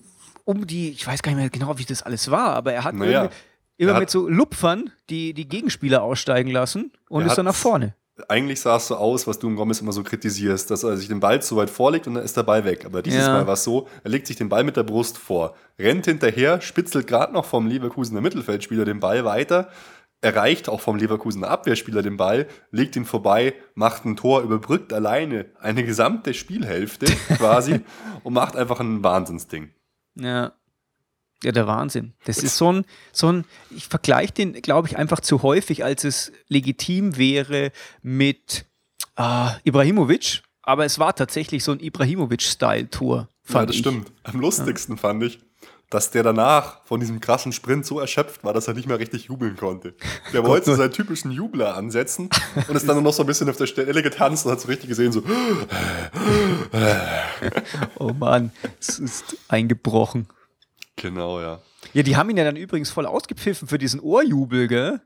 [0.45, 2.95] um die, ich weiß gar nicht mehr genau, wie das alles war, aber er hat
[2.95, 3.29] Naja,
[3.77, 7.55] immer er hat- mit so Lupfern die, die Gegenspieler aussteigen lassen und ist dann nach
[7.55, 7.95] vorne.
[8.29, 11.09] Eigentlich sah es so aus, was du im Gomez immer so kritisierst, dass er sich
[11.09, 12.87] den Ball zu weit vorlegt und dann ist der Ball weg.
[12.87, 13.33] Aber dieses Ja.
[13.33, 16.61] Mal war es so, er legt sich den Ball mit der Brust vor, rennt hinterher,
[16.61, 19.69] spitzelt gerade noch vom Leverkusener Mittelfeldspieler den Ball weiter,
[20.23, 25.47] erreicht auch vom Leverkusener Abwehrspieler den Ball, legt ihn vorbei, macht ein Tor, überbrückt alleine
[25.61, 27.81] eine gesamte Spielhälfte quasi
[28.23, 29.71] und macht einfach ein Wahnsinnsding.
[30.15, 30.53] Ja.
[31.43, 32.15] Ja, der Wahnsinn.
[32.25, 36.05] Das ist so ein, so ein ich vergleiche den, glaube ich, einfach zu häufig, als
[36.05, 37.73] es legitim wäre
[38.03, 38.65] mit
[39.17, 40.43] ah, Ibrahimovic.
[40.63, 43.29] Aber es war tatsächlich so ein Ibrahimovic-Style-Tour.
[43.49, 43.81] Ja, das ich.
[43.81, 44.11] stimmt.
[44.25, 45.39] Am lustigsten fand ich,
[45.91, 49.27] dass der danach von diesem krassen Sprint so erschöpft war, dass er nicht mehr richtig
[49.27, 49.95] jubeln konnte.
[50.33, 52.29] Der wollte seinen typischen Jubler ansetzen
[52.69, 54.69] und ist dann nur noch so ein bisschen auf der Stelle getanzt und hat so
[54.69, 55.23] richtig gesehen, so,
[57.99, 60.27] Oh Mann, es ist eingebrochen.
[60.97, 61.61] Genau, ja.
[61.93, 65.01] Ja, die haben ihn ja dann übrigens voll ausgepfiffen für diesen Ohrjubel, gell?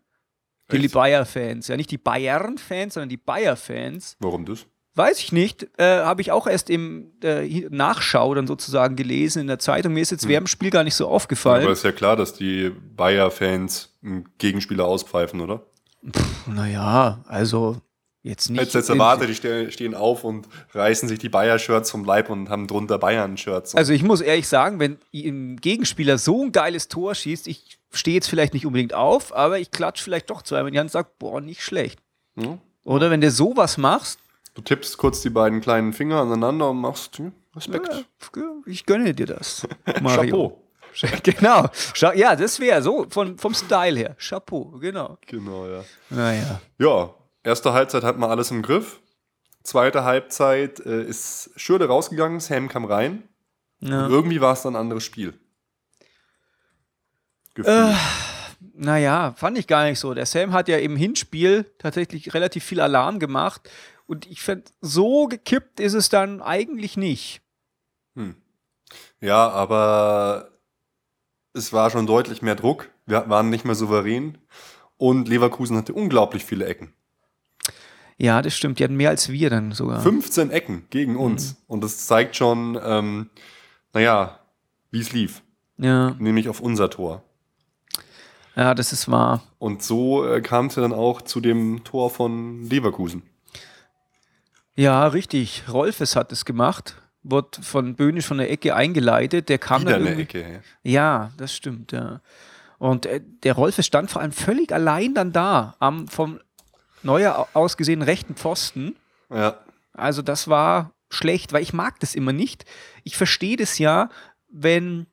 [0.73, 0.89] Die?
[0.89, 1.69] Bayer-Fans.
[1.69, 4.17] Ja, nicht die Bayern-Fans, sondern die Bayer-Fans.
[4.21, 4.67] Warum das?
[4.95, 5.69] Weiß ich nicht.
[5.79, 9.93] Äh, Habe ich auch erst im äh, Nachschau dann sozusagen gelesen in der Zeitung.
[9.93, 11.63] Mir ist jetzt während dem Spiel gar nicht so aufgefallen.
[11.63, 13.99] Aber ist ja klar, dass die Bayer-Fans
[14.39, 15.67] Gegenspieler auspfeifen, oder?
[16.47, 17.81] Naja, also
[18.23, 18.61] jetzt nicht.
[18.61, 22.49] Jetzt, jetzt erwarte, die ste- stehen auf und reißen sich die Bayer-Shirts vom Leib und
[22.49, 23.75] haben drunter Bayern-Shirts.
[23.75, 28.15] Also ich muss ehrlich sagen, wenn ein Gegenspieler so ein geiles Tor schießt, ich stehe
[28.17, 30.93] jetzt vielleicht nicht unbedingt auf, aber ich klatsche vielleicht doch zweimal in die Hand und
[30.93, 31.99] sage, boah, nicht schlecht.
[32.37, 32.59] Ja.
[32.85, 34.19] Oder wenn du sowas machst,
[34.55, 37.87] Du tippst kurz die beiden kleinen Finger aneinander und machst hm, Respekt.
[38.37, 39.67] ja, ich gönne dir das,
[40.03, 40.61] Mario.
[40.93, 41.21] Chapeau.
[41.23, 41.69] Genau.
[42.17, 44.17] Ja, das wäre so von, vom Style her.
[44.19, 45.19] Chapeau, genau.
[45.27, 45.85] Genau, ja.
[46.11, 46.61] Naja.
[46.79, 49.01] Ja, erste Halbzeit hat man alles im Griff.
[49.63, 53.29] Zweite Halbzeit äh, ist Schürde rausgegangen, Sam kam rein.
[53.81, 54.07] Ja.
[54.07, 55.39] Und irgendwie war es dann ein anderes Spiel.
[57.57, 57.95] Äh,
[58.75, 60.15] naja, fand ich gar nicht so.
[60.15, 63.69] Der Sam hat ja im Hinspiel tatsächlich relativ viel Alarm gemacht.
[64.07, 67.43] Und ich finde, so gekippt ist es dann eigentlich nicht.
[68.15, 68.37] Hm.
[69.21, 70.51] Ja, aber
[71.53, 72.91] es war schon deutlich mehr Druck.
[73.07, 74.39] Wir waren nicht mehr souverän.
[74.97, 76.93] Und Leverkusen hatte unglaublich viele Ecken.
[78.21, 78.79] Ja, das stimmt.
[78.79, 80.01] Die hatten mehr als wir dann sogar.
[80.01, 81.57] 15 Ecken gegen uns.
[81.67, 83.31] Und das zeigt schon, ähm,
[83.95, 84.41] naja,
[84.91, 85.43] wie es lief.
[85.79, 87.23] Ja, Nämlich auf unser Tor.
[88.57, 89.43] ja, das ist wahr.
[89.59, 93.23] Und so äh, kam es ja dann auch zu dem Tor von Leverkusen.
[94.77, 95.65] Ja, richtig.
[95.73, 96.97] Rolfes hat es gemacht.
[97.23, 99.49] Wurde von Böhnisch von der Ecke eingeleitet.
[99.49, 100.63] Der kam Wieder dann eine irgendwie- Ecke.
[100.83, 102.21] Ja, das stimmt, ja.
[102.79, 106.41] Und äh, der Rolfes stand vor allem völlig allein dann da, am vom
[107.03, 108.97] neuer aus gesehen rechten Pfosten.
[109.33, 109.59] Ja.
[109.93, 112.65] Also das war schlecht, weil ich mag das immer nicht.
[113.05, 114.09] Ich verstehe das ja,
[114.49, 115.07] wenn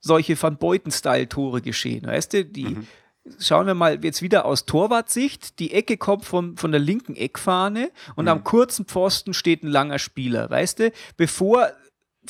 [0.00, 2.44] solche Van Beuten-Style-Tore geschehen, weißt du?
[2.44, 2.76] Die,
[3.40, 5.58] schauen wir mal jetzt wieder aus Torwartsicht.
[5.58, 8.30] Die Ecke kommt vom, von der linken Eckfahne und Mhm.
[8.30, 10.48] am kurzen Pfosten steht ein langer Spieler.
[10.50, 11.70] Weißt du, bevor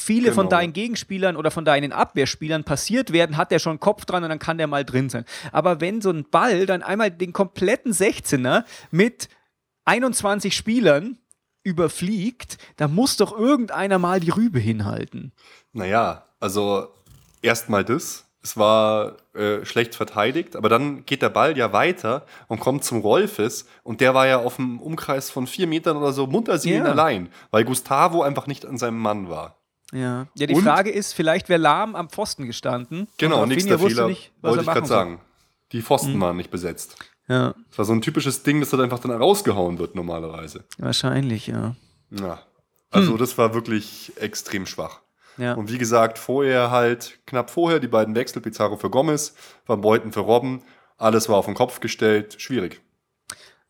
[0.00, 0.56] viele von Genau.
[0.60, 4.28] deinen Gegenspielern oder von deinen Abwehrspielern passiert werden, hat der schon einen Kopf dran und
[4.30, 5.24] dann kann der mal drin sein.
[5.52, 9.28] Aber wenn so ein Ball dann einmal den kompletten 16er mit
[9.84, 11.18] 21 Spielern
[11.62, 15.32] überfliegt, da muss doch irgendeiner mal die Rübe hinhalten.
[15.72, 16.88] Naja, also
[17.42, 18.24] erstmal das.
[18.40, 23.00] Es war äh, schlecht verteidigt, aber dann geht der Ball ja weiter und kommt zum
[23.00, 26.84] Rolfes und der war ja auf einem Umkreis von vier Metern oder so munter Ja.
[26.84, 29.57] allein, weil Gustavo einfach nicht an seinem Mann war.
[29.92, 30.62] Ja, ja die Und?
[30.62, 33.08] Frage ist, vielleicht wäre Lahm am Pfosten gestanden.
[33.18, 35.20] Genau, und nächster Fehler, nicht, was wollte ich gerade sagen.
[35.72, 36.96] Die Pfosten waren nicht besetzt.
[37.28, 40.64] Ja, Das war so ein typisches Ding, das dann einfach dann rausgehauen wird normalerweise.
[40.78, 41.76] wahrscheinlich, ja.
[42.10, 42.42] Ja.
[42.90, 45.02] Also das war wirklich extrem schwach.
[45.36, 45.52] Ja.
[45.54, 49.34] Und wie gesagt, vorher halt, knapp vorher, die beiden Wechsel, Pizarro für Gomez,
[49.66, 50.62] Van Beuten für Robben,
[50.96, 52.80] alles war auf den Kopf gestellt, schwierig.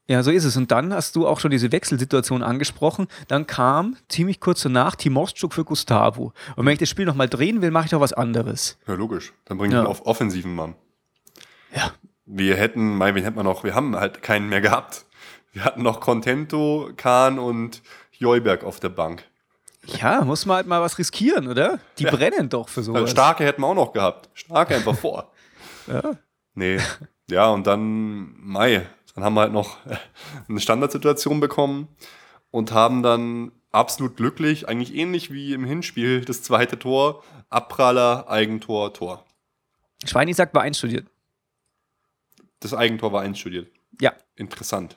[0.08, 0.56] Ja, so ist es.
[0.56, 3.08] Und dann hast du auch schon diese Wechselsituation angesprochen.
[3.28, 6.32] Dann kam ziemlich kurz danach Timostschuk für Gustavo.
[6.56, 8.78] Und wenn ich das Spiel nochmal drehen will, mache ich doch was anderes.
[8.86, 9.32] Ja, logisch.
[9.44, 9.80] Dann bringe ich Ja.
[9.80, 10.74] einen auf offensiven Mann.
[11.74, 11.92] Ja.
[12.24, 13.64] Wir hätten, mein, wen hätten wir noch?
[13.64, 15.04] Wir haben halt keinen mehr gehabt.
[15.52, 19.24] Wir hatten noch Contento, Kahn und Jolberg auf der Bank.
[19.86, 21.78] Ja, muss man halt mal was riskieren, oder?
[21.98, 23.10] Die brennen doch für Also sowas.
[23.10, 24.28] Starke hätten wir auch noch gehabt.
[24.34, 25.32] Starke einfach vor.
[25.86, 26.02] Ja.
[26.54, 26.78] Nee.
[27.30, 28.86] Ja, und dann Mai.
[29.18, 29.78] Dann haben wir halt noch
[30.48, 31.88] eine Standardsituation bekommen
[32.52, 38.94] und haben dann absolut glücklich, eigentlich ähnlich wie im Hinspiel, das zweite Tor, Abpraller, Eigentor,
[38.94, 39.24] Tor.
[40.04, 41.08] Schweini sagt, war einstudiert.
[42.60, 43.72] Das Eigentor war einstudiert.
[44.00, 44.96] Ja, Interessant.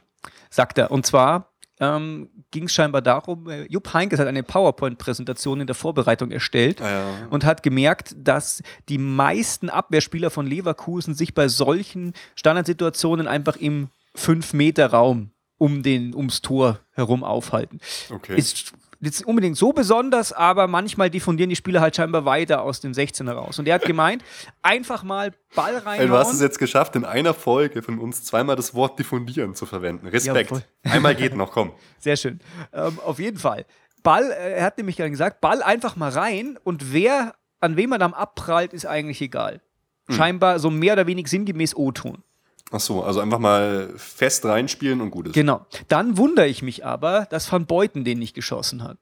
[0.52, 0.92] sagt er.
[0.92, 5.76] Und zwar ähm, ging es scheinbar darum, äh, Jupp Heynckes hat eine PowerPoint-Präsentation in der
[5.76, 7.28] Vorbereitung erstellt Ja, ja.
[7.32, 13.90] und hat gemerkt, dass die meisten Abwehrspieler von Leverkusen sich bei solchen Standardsituationen einfach im
[14.18, 17.80] 5-Meter-Raum um den, ums Tor herum aufhalten.
[18.10, 18.36] Okay.
[18.36, 22.94] Ist jetzt unbedingt so besonders, aber manchmal diffundieren die Spieler halt scheinbar weiter aus dem
[22.94, 23.60] 16er raus.
[23.60, 24.24] Und er hat gemeint,
[24.62, 28.56] einfach mal Ball Ey, du hast es jetzt geschafft, in einer Folge von uns zweimal
[28.56, 30.08] das Wort diffundieren zu verwenden.
[30.08, 30.50] Respekt.
[30.50, 30.64] voll.
[30.84, 31.74] Einmal geht noch, komm.
[32.00, 32.40] Sehr schön.
[32.74, 33.66] Ähm, auf jeden Fall.
[34.04, 37.90] Ball, äh, er hat nämlich gerade gesagt, Ball einfach mal rein und wer, an wem
[37.90, 39.62] man dann abprallt, ist eigentlich egal.
[40.08, 40.16] Hm.
[40.16, 42.24] Scheinbar so mehr oder weniger sinngemäß O-Ton.
[42.72, 45.34] Ach so, also einfach mal fest reinspielen und gut ist.
[45.34, 45.66] Genau.
[45.90, 48.98] Dann wundere ich mich aber, dass Van Beuten den nicht geschossen hat.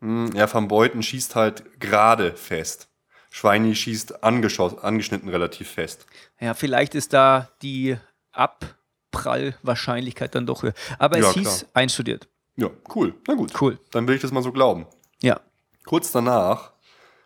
[0.00, 2.88] Hm, Ja, Van Beuten schießt halt gerade fest.
[3.30, 6.06] Schweini schießt angeschnitten relativ fest.
[6.40, 7.96] Ja, vielleicht ist da die
[8.32, 10.74] Abprallwahrscheinlichkeit dann doch höher.
[10.98, 11.70] Aber es Ja, hieß klar.
[11.74, 12.28] einstudiert.
[12.56, 13.14] Ja, cool.
[13.26, 13.52] Na gut.
[13.60, 13.78] Cool.
[13.90, 14.86] Dann will ich das mal so glauben.
[15.22, 15.40] Ja.
[15.84, 16.72] Kurz danach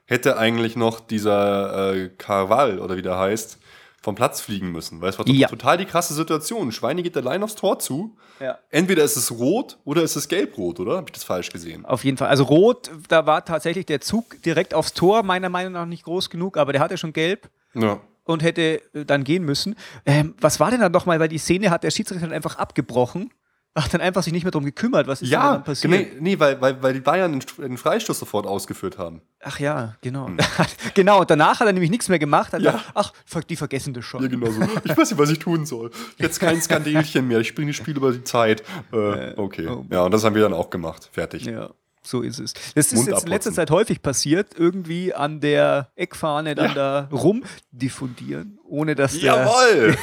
[0.06, 3.58] hätte eigentlich noch dieser äh, Carval oder wie der heißt,
[4.00, 5.00] vom Platz fliegen müssen.
[5.00, 5.48] Weil es war Ja.
[5.48, 6.72] total die krasse Situation.
[6.72, 8.16] Schweini geht allein aufs Tor zu.
[8.40, 8.58] Ja.
[8.70, 10.96] Entweder ist es rot oder ist es gelb-rot, oder?
[10.96, 11.84] Habe ich das falsch gesehen?
[11.84, 12.28] Auf jeden Fall.
[12.28, 16.30] Also rot, da war tatsächlich der Zug direkt aufs Tor, meiner Meinung nach nicht groß
[16.30, 17.48] genug, aber der hatte schon gelb.
[17.74, 18.00] Ja.
[18.24, 19.74] und hätte äh, dann gehen müssen.
[20.06, 23.32] Ähm, was war denn dann nochmal, weil die Szene hat der Schiedsrichter dann einfach abgebrochen,
[23.76, 25.92] hat dann einfach sich nicht mehr darum gekümmert, was ist denn Ja, dann passiert?
[25.92, 29.22] nee, nee weil, weil, weil die Bayern den, Freistoß sofort ausgeführt haben.
[29.42, 30.28] Ach ja, genau.
[30.94, 32.52] genau, und danach hat er nämlich nichts mehr gemacht.
[32.52, 32.64] Hat Hm.
[32.66, 32.72] Ja.
[32.72, 33.12] gesagt, ach,
[33.44, 34.22] die vergessen das schon.
[34.22, 34.60] Ja, genau so.
[34.84, 35.90] Ich weiß nicht, was ich tun soll.
[36.18, 37.38] Jetzt kein Skandelchen mehr.
[37.40, 38.62] Ich spiele das Spiel über die Zeit.
[38.92, 39.68] Äh, okay.
[39.68, 39.86] oh.
[39.90, 41.08] Ja, und das haben wir dann auch gemacht.
[41.12, 41.46] Fertig.
[41.46, 41.70] Ja,
[42.02, 42.54] so ist es.
[42.74, 43.52] Das ist jetzt in letzter.
[43.52, 49.96] Zeit häufig passiert, irgendwie an der Eckfahne dann da rumdiffundieren, ohne dass der, Jawoll!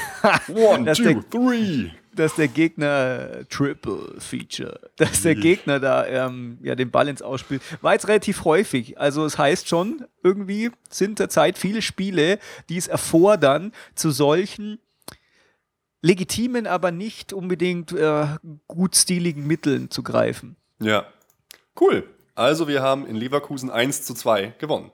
[0.55, 1.89] One, two, der- three.
[2.19, 7.61] Dass der Gegner Triple Feature, dass der Gegner da ähm, ja den Ball ins Ausspielt,
[7.81, 8.99] war jetzt relativ häufig.
[8.99, 14.79] Also es heißt schon, irgendwie sind derzeit viele Spiele, die es erfordern, zu solchen
[16.01, 18.27] legitimen, aber nicht unbedingt äh,
[18.67, 20.55] gut stiligen Mitteln zu greifen.
[20.79, 21.05] Ja.
[21.79, 22.03] Cool.
[22.35, 24.91] Also, wir haben in Leverkusen 1 zu 2 gewonnen.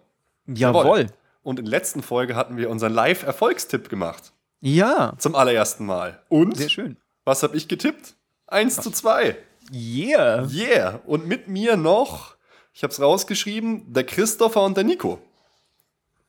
[0.48, 1.08] Jawohl.
[1.42, 4.32] Und in der letzten Folge hatten wir unseren Live-Erfolgstipp gemacht.
[4.62, 6.22] Ja, Zum allerersten Mal.
[6.30, 6.96] Und sehr schön.
[7.26, 8.16] Was habe ich getippt?
[8.48, 9.38] 1 zu 2.
[9.74, 10.48] Yeah.
[10.52, 11.02] Yeah.
[11.06, 12.36] Und mit mir noch,
[12.74, 15.20] ich habe es rausgeschrieben, der Christopher und der Nico.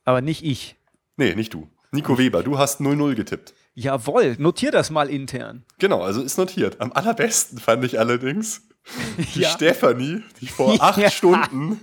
[0.05, 0.75] Aber nicht ich.
[1.17, 1.67] Nee, nicht du.
[1.91, 3.53] Nico Weber, du hast 0-0 getippt.
[3.73, 5.65] Jawohl, notier das mal intern.
[5.79, 6.79] Genau, also ist notiert.
[6.79, 8.61] Am allerbesten fand ich allerdings
[9.35, 9.49] die Ja.
[9.49, 10.81] Stefanie, die vor Ja.
[10.81, 11.79] acht Stunden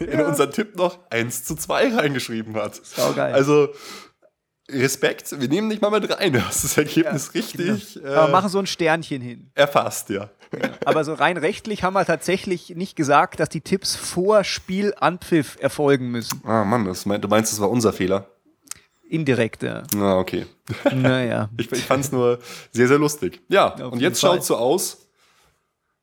[0.00, 2.76] in unseren Tipp noch 1 zu 2 reingeschrieben hat.
[2.76, 3.34] Saugeil.
[3.34, 3.70] Also
[4.72, 6.32] Respekt, wir nehmen dich mal mit rein.
[6.32, 8.12] Du hast das Ergebnis richtig genau.
[8.14, 9.50] Aber äh, machen so ein Sternchen hin.
[9.54, 10.30] erfasst, ja.
[10.84, 16.10] Aber so rein rechtlich haben wir tatsächlich nicht gesagt, dass die Tipps vor Spielanpfiff erfolgen
[16.10, 16.42] müssen.
[16.44, 18.26] Ah Mann, das meint, du meinst, das war unser Fehler?
[19.12, 19.82] indirekter.
[19.94, 20.46] Na, okay.
[20.90, 21.50] Naja.
[21.58, 22.38] Ich, ich fand es nur
[22.72, 23.42] sehr, sehr lustig.
[23.48, 25.06] Ja, Auf und jetzt schaut es so aus,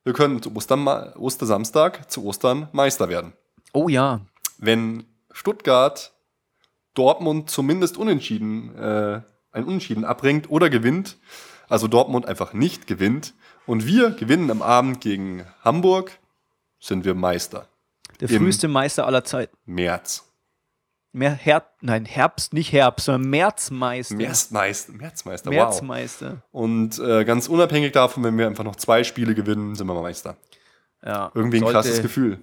[0.04, 3.32] wir können zu Ostern, Ostersamstag zu Ostern Meister werden.
[3.72, 4.20] Oh ja.
[4.58, 6.12] Wenn Stuttgart
[7.00, 11.16] Dortmund zumindest unentschieden, äh, ein Unentschieden abbringt oder gewinnt,
[11.66, 13.32] also Dortmund einfach nicht gewinnt
[13.64, 16.18] und wir gewinnen am Abend gegen Hamburg,
[16.78, 17.66] sind wir Meister.
[18.20, 19.56] Der früheste Meister aller Zeiten.
[19.64, 20.26] März.
[21.12, 24.14] Mehr Her nein, Herbst, nicht Herbst, sondern Märzmeister.
[24.14, 24.92] Märzmeister.
[24.92, 25.56] Märzmeister, wow.
[25.56, 26.42] Märzmeister.
[26.52, 30.36] Und äh, ganz unabhängig davon, wenn wir einfach noch zwei Spiele gewinnen, sind wir Meister.
[31.02, 31.32] Ja.
[31.34, 32.40] Irgendwie ein sollte, krasses Gefühl.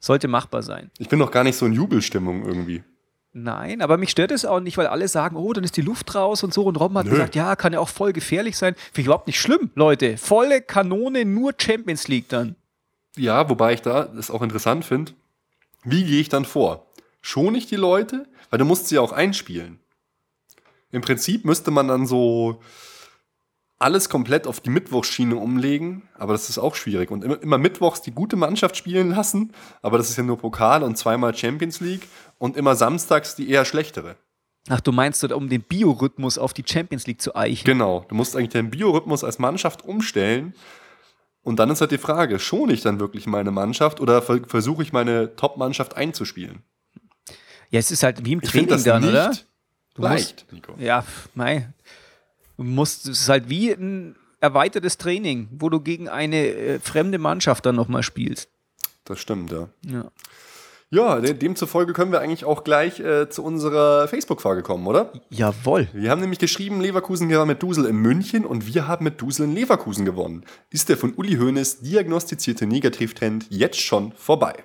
[0.00, 0.90] Sollte machbar sein.
[0.98, 2.82] Ich bin noch gar nicht so in Jubelstimmung irgendwie.
[3.32, 6.14] Nein, aber mich stört es auch nicht, weil alle sagen, oh, dann ist die Luft
[6.14, 6.64] raus und so.
[6.64, 7.12] Und Robben hat Nö.
[7.12, 8.74] gesagt, ja, kann ja auch voll gefährlich sein.
[8.74, 10.16] Finde ich überhaupt nicht schlimm, Leute.
[10.16, 12.56] Volle Kanone, nur Champions League dann.
[13.16, 15.12] Ja, wobei ich da das auch interessant finde.
[15.84, 16.86] Wie gehe ich dann vor?
[17.20, 18.26] Schone ich die Leute?
[18.50, 19.78] Weil du musst sie ja auch einspielen.
[20.90, 22.62] Im Prinzip müsste man dann so
[23.78, 27.10] alles komplett auf die Mittwochsschiene umlegen, aber das ist auch schwierig.
[27.10, 30.82] Und immer, immer mittwochs die gute Mannschaft spielen lassen, aber das ist ja nur Pokal
[30.82, 34.16] und zweimal Champions League und immer samstags die eher schlechtere.
[34.68, 37.64] Ach, du meinst, um den Biorhythmus auf die Champions League zu eichen?
[37.64, 40.54] Genau, du musst eigentlich deinen Biorhythmus als Mannschaft umstellen.
[41.42, 44.82] Und dann ist halt die Frage, schone ich dann wirklich meine Mannschaft oder ver versuche
[44.82, 46.62] ich meine Top-Mannschaft einzuspielen?
[47.70, 49.32] Ja, es ist halt wie im Ich Training das dann, nicht oder?
[49.94, 50.74] Du leicht, Nico.
[50.78, 51.68] Ja, mei.
[52.58, 57.64] Musst, es ist halt wie ein erweitertes Training, wo du gegen eine äh, fremde Mannschaft
[57.66, 58.50] dann nochmal spielst.
[59.04, 59.68] Das stimmt, ja.
[59.86, 60.10] Ja.
[60.90, 65.12] Ja, de demzufolge können wir eigentlich auch gleich äh, zu unserer Facebook-Frage kommen, oder?
[65.28, 65.88] Jawohl.
[65.92, 69.44] Wir haben nämlich geschrieben, Leverkusen gewann mit Dusel in München und wir haben mit Dusel
[69.44, 70.44] in Leverkusen gewonnen.
[70.70, 74.64] Ist der von Uli Hoeneß diagnostizierte Negativtrend jetzt schon vorbei?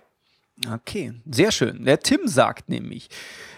[0.71, 1.83] Okay, sehr schön.
[1.83, 3.09] Der Tim sagt nämlich,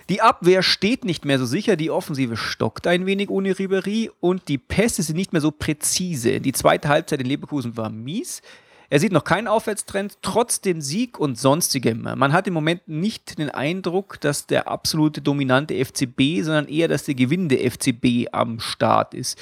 [0.09, 4.47] die Abwehr steht nicht mehr so sicher, die Offensive stockt ein wenig ohne Ribéry und
[4.47, 6.39] die Pässe sind nicht mehr so präzise.
[6.41, 8.41] Die zweite Halbzeit in Leverkusen war mies.
[8.87, 12.03] Er sieht noch keinen Aufwärtstrend, trotz dem Sieg und sonstigem.
[12.03, 17.03] Man hat im Moment nicht den Eindruck, dass der absolute dominante FCB, sondern eher, dass
[17.05, 19.39] der gewinnende FCB am Start ist.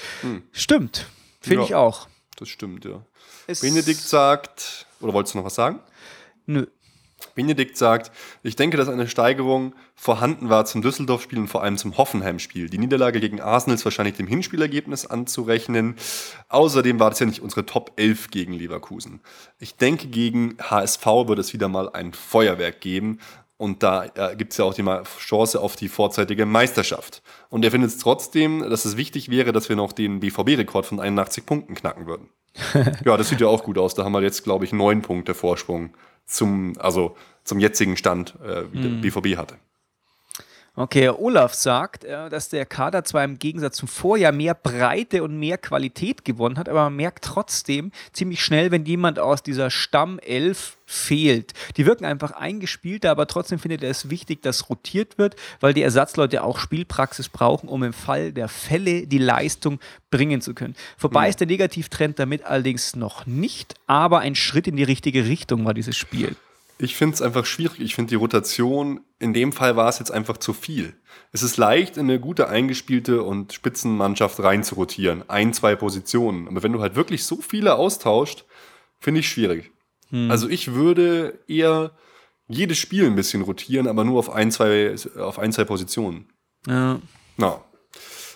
[0.54, 1.08] Stimmt,
[1.41, 1.65] finde Ja.
[1.65, 2.08] ich auch.
[2.38, 3.06] Das stimmt, ja.
[3.45, 5.80] Es- Benedikt sagt, oder wolltest du noch was sagen?
[6.45, 6.65] Nö.
[7.35, 8.11] Benedikt sagt,
[8.43, 12.69] ich denke, dass eine Steigerung vorhanden war zum Düsseldorf-Spiel und vor allem zum Hoffenheim-Spiel.
[12.69, 15.95] Die Niederlage gegen Arsenal ist wahrscheinlich dem Hinspielergebnis anzurechnen.
[16.49, 19.21] Außerdem war das ja nicht unsere Top 11 gegen Leverkusen.
[19.59, 23.19] Ich denke, gegen HSV wird es wieder mal ein Feuerwerk geben.
[23.57, 24.83] Und da äh, gibt es ja auch die
[25.19, 27.21] Chance auf die vorzeitige Meisterschaft.
[27.49, 30.99] Und er findet es trotzdem, dass es wichtig wäre, dass wir noch den BVB-Rekord von
[30.99, 32.29] 81 Punkten knacken würden.
[33.05, 33.95] Ja, das sieht ja auch gut aus.
[33.95, 35.93] Da haben wir jetzt, glaube ich, neun Punkte Vorsprung
[36.25, 39.55] zum, also zum jetzigen Stand, äh, wie der BVB hatte.
[40.75, 45.38] Okay, Olaf sagt, äh, dass der Kader zwar im Gegensatz zum Vorjahr mehr Breite und
[45.38, 50.77] mehr Qualität gewonnen hat, aber man merkt trotzdem ziemlich schnell, wenn jemand aus dieser Stammelf
[50.88, 51.53] fehlt.
[51.77, 55.83] Die wirken einfach eingespielter, aber trotzdem findet er es wichtig, dass rotiert wird, weil die
[55.83, 60.75] Ersatzleute auch Spielpraxis brauchen, um im Fall der Fälle die Leistung bringen zu können.
[60.97, 65.65] Vorbei ist der Negativtrend damit allerdings noch nicht, aber ein Schritt in die richtige Richtung
[65.65, 66.36] war dieses Spiel.
[66.83, 67.79] Ich finde es einfach schwierig.
[67.79, 70.93] Ich finde die Rotation, in dem Fall war es jetzt einfach zu viel.
[71.31, 75.23] Es ist leicht, in eine gute eingespielte und Spitzenmannschaft rein zu rotieren.
[75.29, 76.45] Ein, zwei Positionen.
[76.47, 78.43] Aber wenn du halt wirklich so viele austauscht,
[78.99, 79.71] finde ich schwierig.
[80.29, 81.91] Also ich würde eher
[82.47, 86.27] jedes Spiel ein bisschen rotieren, aber nur auf ein, zwei, auf ein, zwei Positionen.
[86.67, 86.99] Ja.
[87.37, 87.63] Na.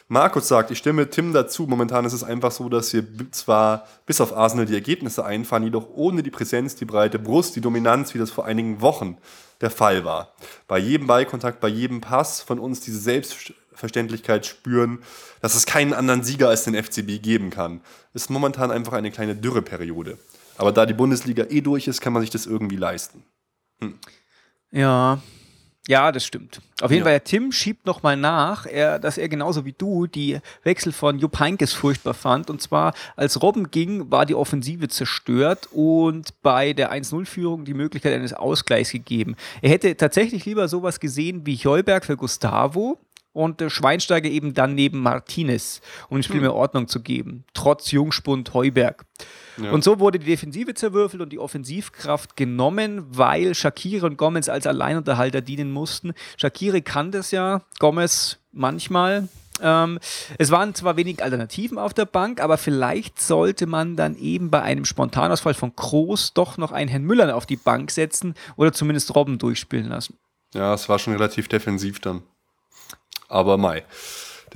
[0.10, 1.68] Markus sagt, ich stimme Tim dazu.
[1.68, 5.90] Momentan ist es einfach so, dass wir zwar bis auf Arsenal die Ergebnisse einfahren, jedoch
[5.94, 9.18] ohne die Präsenz, die breite Brust, die Dominanz, wie das vor einigen Wochen
[9.60, 10.34] der Fall war.
[10.68, 15.00] Bei jedem Ballkontakt, bei jedem Pass von uns diese Selbstverständlichkeit spüren,
[15.42, 17.82] dass es keinen anderen Sieger als den FCB geben kann.
[18.14, 20.18] Ist momentan einfach eine kleine Dürreperiode.
[20.58, 23.24] Aber da die Bundesliga eh durch ist, kann man sich das irgendwie leisten.
[24.72, 25.22] Ja.
[25.88, 26.62] Ja, das stimmt.
[26.82, 27.06] Auf jeden Ja.
[27.06, 31.18] Fall, der Tim schiebt nochmal nach, er, dass er genauso wie du die Wechsel von
[31.18, 32.50] Jupp Heynckes furchtbar fand.
[32.50, 38.14] Und zwar, als Robben ging, war die Offensive zerstört und bei der 1-0-Führung die Möglichkeit
[38.14, 39.36] eines Ausgleichs gegeben.
[39.62, 43.00] Er hätte tatsächlich lieber sowas gesehen wie Heuberg für Gustavo
[43.32, 47.46] und Schweinsteiger eben dann neben Martinez, um dem Spiel mehr Ordnung zu geben.
[47.54, 49.06] Trotz Jungspund Heuberg.
[49.58, 49.72] Ja.
[49.72, 54.68] Und so wurde die Defensive zerwürfelt und die Offensivkraft genommen, weil Shakiri und Gomez als
[54.68, 56.14] Alleinunterhalter dienen mussten.
[56.38, 59.28] Shakiri kann das ja, Gomez manchmal.
[59.62, 60.00] Ähm,
[60.38, 64.62] es waren zwar wenig Alternativen auf der Bank, aber vielleicht sollte man dann eben bei
[64.62, 69.16] einem Spontanausfall von Kroos doch noch einen Herrn Müller auf die Bank setzen oder zumindest
[69.16, 70.18] Robben durchspielen lassen.
[70.54, 72.24] Ja, es war schon relativ defensiv dann.
[73.28, 73.84] Aber Mai.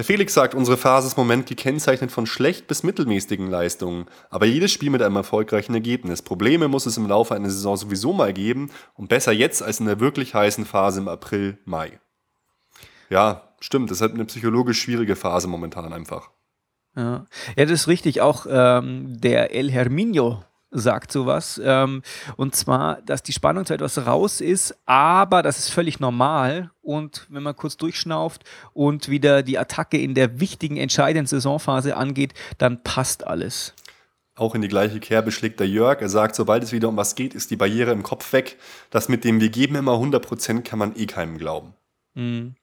[0.02, 4.48] Der Felix sagt, unsere Phase ist im Moment gekennzeichnet von schlecht bis mittelmäßigen Leistungen, aber
[4.48, 6.24] jedes Spiel mit einem erfolgreichen Ergebnis.
[6.24, 9.86] Probleme muss es im Laufe einer Saison sowieso mal geben und besser jetzt als in
[9.86, 12.00] der wirklich heißen Phase im April, Mai.
[13.12, 16.32] Ja, stimmt, das ist halt eine psychologisch schwierige Phase momentan einfach.
[16.96, 18.22] Ja, ja das ist richtig.
[18.22, 21.62] Auch ähm, der El Herminio sagt sowas.
[21.64, 22.02] Ähm,
[22.38, 26.72] und zwar, dass die Spannung zwar etwas raus ist, aber das ist völlig normal.
[26.82, 32.34] Und wenn man kurz durchschnauft und wieder die Attacke in der wichtigen, entscheidenden Saisonphase angeht,
[32.58, 33.74] dann passt alles.
[34.36, 36.02] Auch in die gleiche Kerbe schlägt der Jörg.
[36.02, 38.58] Er sagt, sobald es wieder um was geht, ist die Barriere im Kopf weg.
[38.90, 41.76] Das mit dem Wir geben immer 100% kann man eh keinem glauben.
[42.14, 42.56] Mhm.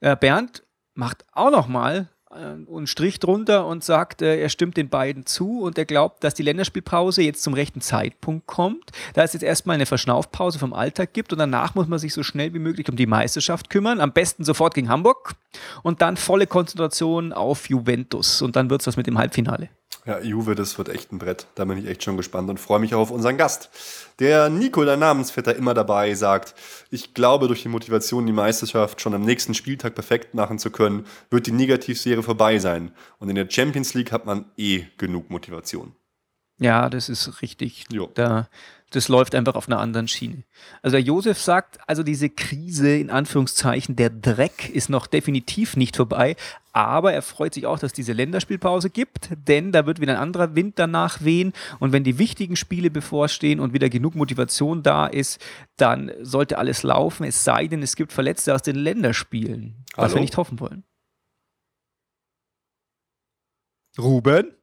[0.00, 0.62] Äh, Bernd
[0.94, 5.60] macht auch noch mal einen Strich drunter und sagt, äh, er stimmt den beiden zu
[5.60, 9.74] und er glaubt, dass die Länderspielpause jetzt zum rechten Zeitpunkt kommt, da es jetzt erstmal
[9.74, 12.96] eine Verschnaufpause vom Alltag gibt und danach muss man sich so schnell wie möglich um
[12.96, 15.34] die Meisterschaft kümmern, am besten sofort gegen Hamburg
[15.82, 19.68] und dann volle Konzentration auf Juventus und dann wird es was mit dem Halbfinale.
[20.06, 21.48] Ja, Juve, das wird echt ein Brett.
[21.56, 23.70] Da bin ich echt schon gespannt und freue mich auch auf unseren Gast.
[24.20, 26.54] Der Nico, der Namensvetter, immer dabei, sagt,
[26.90, 31.06] ich glaube, durch die Motivation, die Meisterschaft schon am nächsten Spieltag perfekt machen zu können,
[31.30, 32.92] wird die Negativserie vorbei sein.
[33.18, 35.96] Und in der Champions League hat man eh genug Motivation.
[36.58, 37.86] Ja, das ist richtig.
[37.90, 38.08] Jo.
[38.14, 38.48] Da,
[38.90, 40.44] das läuft einfach auf einer anderen Schiene.
[40.80, 45.96] Also der Josef sagt, also diese Krise in Anführungszeichen, der Dreck ist noch definitiv nicht
[45.96, 46.36] vorbei,
[46.72, 50.54] aber er freut sich auch, dass diese Länderspielpause gibt, denn da wird wieder ein anderer
[50.54, 55.44] Wind danach wehen und wenn die wichtigen Spiele bevorstehen und wieder genug Motivation da ist,
[55.76, 60.14] dann sollte alles laufen, es sei denn, es gibt Verletzte aus den Länderspielen, was Hallo?
[60.16, 60.84] wir nicht hoffen wollen.
[63.98, 64.55] Ruben?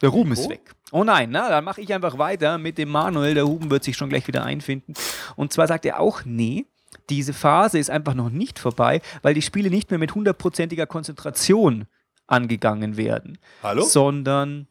[0.00, 0.74] Der Ruben ist weg.
[0.90, 3.34] Oh nein, na, dann mache ich einfach weiter mit dem Manuel.
[3.34, 4.94] Der Ruben wird sich schon gleich wieder einfinden.
[5.36, 6.66] Und zwar sagt er auch, nee,
[7.10, 11.86] diese Phase ist einfach noch nicht vorbei, weil die Spiele nicht mehr mit hundertprozentiger Konzentration
[12.26, 13.38] angegangen werden.
[13.62, 13.82] Hallo?
[13.82, 14.68] Sondern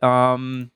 [0.00, 0.70] ähm,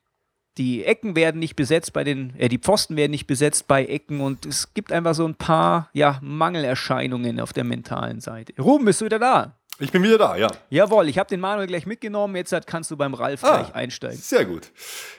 [0.57, 4.21] die Ecken werden nicht besetzt bei den, äh, die Pfosten werden nicht besetzt bei Ecken
[4.21, 8.53] und es gibt einfach so ein paar ja, Mangelerscheinungen auf der mentalen Seite.
[8.61, 9.57] Ruben, bist du wieder da?
[9.79, 10.47] Ich bin wieder da, ja.
[10.69, 12.35] Jawohl, ich habe den Manuel gleich mitgenommen.
[12.35, 14.17] Jetzt kannst du beim Ralf ah, gleich einsteigen.
[14.17, 14.71] Sehr gut.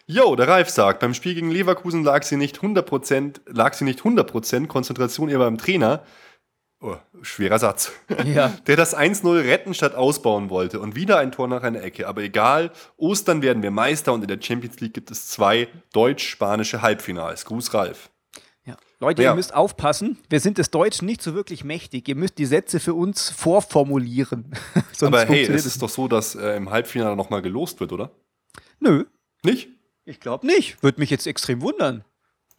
[0.06, 4.00] Jo, der Ralf sagt, beim Spiel gegen Leverkusen lag sie nicht 100%, lag sie nicht
[4.00, 6.04] 100% Konzentration eher beim Trainer.
[6.80, 7.92] Oh, schwerer Satz.
[8.24, 8.52] Ja.
[8.66, 12.06] Der das 1-0 retten statt ausbauen wollte und wieder ein Tor nach einer Ecke.
[12.06, 16.80] Aber egal, Ostern werden wir Meister und in der Champions League gibt es zwei deutsch-spanische
[16.80, 17.44] Halbfinals.
[17.44, 18.10] Gruß Ralf.
[19.04, 19.32] Leute, ja.
[19.32, 20.16] ihr müsst aufpassen.
[20.30, 22.08] Wir sind des Deutschen nicht so wirklich mächtig.
[22.08, 24.50] Ihr müsst die Sätze für uns vorformulieren.
[25.02, 28.10] Aber hey, es ist doch so, dass äh, im Halbfinale nochmal gelost wird, oder?
[28.80, 29.04] Nö.
[29.42, 29.68] Nicht?
[30.06, 30.82] Ich glaube nicht.
[30.82, 32.02] Würde mich jetzt extrem wundern.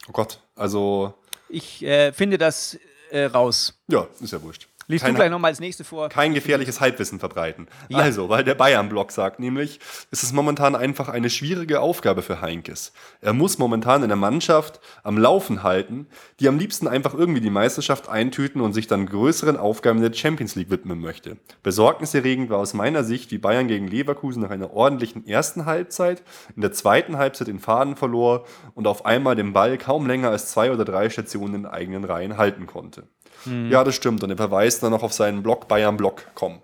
[0.07, 1.15] Oh Gott, also.
[1.49, 2.77] Ich äh, finde das
[3.09, 3.81] äh, raus.
[3.87, 4.67] Ja, ist ja wurscht.
[4.87, 6.09] Liest kein, du gleich nochmal als nächste vor.
[6.09, 7.67] Kein gefährliches Halbwissen verbreiten.
[7.89, 7.99] Ja.
[7.99, 9.79] Also, weil der Bayern-Blog sagt nämlich,
[10.11, 12.93] es ist momentan einfach eine schwierige Aufgabe für Heinkes.
[13.21, 16.07] Er muss momentan in der Mannschaft am Laufen halten,
[16.39, 20.55] die am liebsten einfach irgendwie die Meisterschaft eintüten und sich dann größeren Aufgaben der Champions
[20.55, 21.37] League widmen möchte.
[21.63, 26.21] Besorgniserregend war aus meiner Sicht, wie Bayern gegen Leverkusen nach einer ordentlichen ersten Halbzeit
[26.55, 28.45] in der zweiten Halbzeit den Faden verlor
[28.75, 32.37] und auf einmal den Ball kaum länger als zwei oder drei Stationen in eigenen Reihen
[32.37, 33.07] halten konnte.
[33.45, 33.71] Mhm.
[33.71, 34.23] Ja, das stimmt.
[34.23, 36.61] Und er verweist dann noch auf seinen Blog bayernblog.com.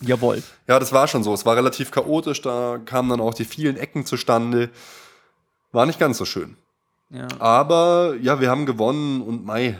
[0.00, 0.42] Jawohl.
[0.66, 1.34] Ja, das war schon so.
[1.34, 2.40] Es war relativ chaotisch.
[2.42, 4.70] Da kamen dann auch die vielen Ecken zustande.
[5.72, 6.56] War nicht ganz so schön.
[7.10, 7.26] Ja.
[7.38, 9.78] Aber ja, wir haben gewonnen und Mai.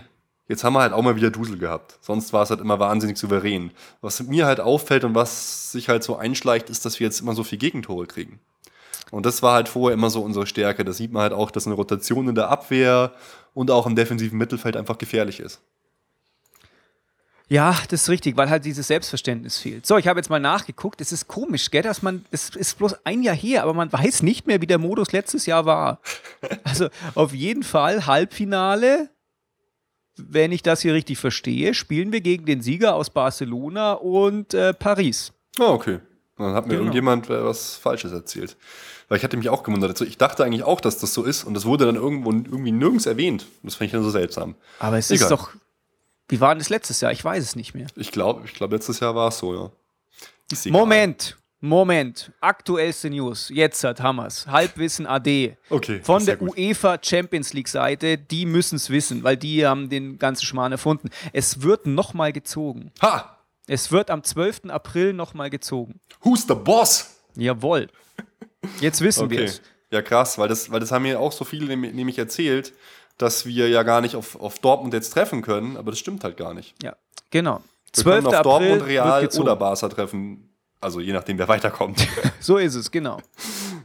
[0.48, 1.98] Jetzt haben wir halt auch mal wieder Dusel gehabt.
[2.00, 3.70] Sonst war es halt immer wahnsinnig souverän.
[4.00, 7.34] Was mir halt auffällt und was sich halt so einschleicht, ist, dass wir jetzt immer
[7.34, 8.40] so viel Gegentore kriegen.
[9.10, 10.84] Und das war halt vorher immer so unsere Stärke.
[10.84, 13.12] Da sieht man halt auch, dass eine Rotation in der Abwehr
[13.52, 15.60] und auch im defensiven Mittelfeld einfach gefährlich ist.
[17.50, 19.86] Ja, das ist richtig, weil halt dieses Selbstverständnis fehlt.
[19.86, 21.00] So, ich habe jetzt mal nachgeguckt.
[21.00, 24.22] Es ist komisch, gell, dass man, es ist bloß ein Jahr her, aber man weiß
[24.22, 26.00] nicht mehr, wie der Modus letztes Jahr war.
[26.64, 29.08] Also auf jeden Fall Halbfinale,
[30.16, 34.74] wenn ich das hier richtig verstehe, spielen wir gegen den Sieger aus Barcelona und äh,
[34.74, 35.32] Paris.
[35.58, 36.00] Ah, okay.
[36.36, 36.82] Dann hat mir genau.
[36.82, 38.56] irgendjemand äh, was Falsches erzählt.
[39.08, 39.90] Weil ich hatte mich auch gewundert.
[39.90, 42.72] Also ich dachte eigentlich auch, dass das so ist und das wurde dann irgendwo irgendwie
[42.72, 43.46] nirgends erwähnt.
[43.62, 44.54] Das fand ich dann so seltsam.
[44.78, 45.22] Aber es Egal.
[45.22, 45.50] ist doch
[46.28, 47.12] wie war denn das letztes Jahr?
[47.12, 47.86] Ich weiß es nicht mehr.
[47.96, 50.70] Ich glaube, ich glaub, letztes Jahr war es so, ja.
[50.70, 52.30] Moment, Moment.
[52.40, 53.50] Aktuellste News.
[53.52, 54.46] Jetzt hat Hammers.
[54.46, 55.56] Halbwissen AD.
[55.70, 56.00] Okay.
[56.02, 56.56] Von der gut.
[56.56, 58.16] UEFA Champions League Seite.
[58.16, 61.10] Die müssen es wissen, weil die haben den ganzen Schmarrn erfunden.
[61.32, 62.92] Es wird nochmal gezogen.
[63.02, 63.38] Ha!
[63.66, 64.66] Es wird am 12.
[64.68, 66.00] April nochmal gezogen.
[66.22, 67.18] Who's the boss?
[67.34, 67.88] Jawohl.
[68.80, 69.38] Jetzt wissen okay.
[69.38, 69.60] wir es.
[69.90, 72.72] Ja, krass, weil das, weil das haben mir auch so viele nämlich erzählt,
[73.18, 76.36] dass wir ja gar nicht auf, auf Dortmund jetzt treffen können, aber das stimmt halt
[76.36, 76.74] gar nicht.
[76.82, 76.96] Ja,
[77.30, 77.62] genau.
[77.94, 78.26] Wir können 12.
[78.26, 80.48] auf April Dortmund, Real oder Barca treffen.
[80.80, 82.06] Also je nachdem, wer weiterkommt.
[82.40, 83.20] So ist es, genau.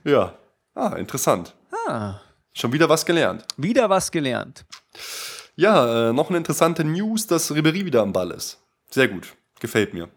[0.03, 0.33] ja.
[0.75, 1.53] Ah, interessant.
[1.87, 2.19] Ah,
[2.53, 3.45] Schon wieder was gelernt.
[3.57, 4.65] wieder was gelernt.
[5.55, 8.59] Ja, äh, noch eine interessante News, dass Ribery wieder am Ball ist.
[8.89, 9.33] Sehr gut.
[9.59, 10.09] Gefällt mir.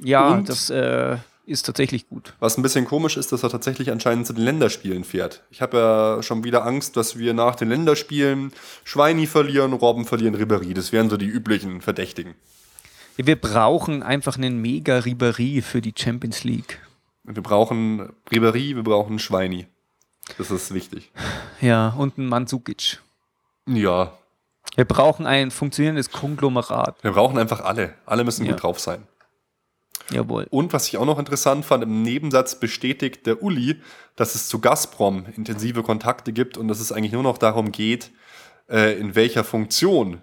[0.00, 0.48] Ja, Und?
[0.48, 1.16] das äh,
[1.50, 2.34] ist tatsächlich gut.
[2.38, 5.42] Was ein bisschen komisch ist, dass er tatsächlich anscheinend zu den Länderspielen fährt.
[5.50, 8.52] Ich habe ja schon wieder Angst, dass wir nach den Länderspielen
[8.84, 10.72] Schweini verlieren, Robben verlieren, Ribery.
[10.74, 12.34] Das wären so die üblichen Verdächtigen.
[13.16, 16.80] Ja, wir brauchen einfach einen mega Ribery für die Champions League.
[17.24, 19.66] Wir brauchen Ribery, wir brauchen Schweini.
[20.38, 21.10] Das ist wichtig.
[21.60, 23.00] Ja, und einen Mandzukic.
[23.66, 24.12] Ja,
[24.76, 27.02] Wir brauchen ein funktionierendes Konglomerat.
[27.02, 27.94] wir brauchen einfach alle.
[28.06, 28.52] Alle müssen Ja.
[28.52, 29.02] gut drauf sein.
[30.10, 30.46] Jawohl.
[30.50, 33.80] Und was ich auch noch interessant fand, im Nebensatz bestätigt der Uli,
[34.16, 38.10] dass es zu Gazprom intensive Kontakte gibt und dass es eigentlich nur noch darum geht,
[38.68, 40.22] äh, in welcher Funktion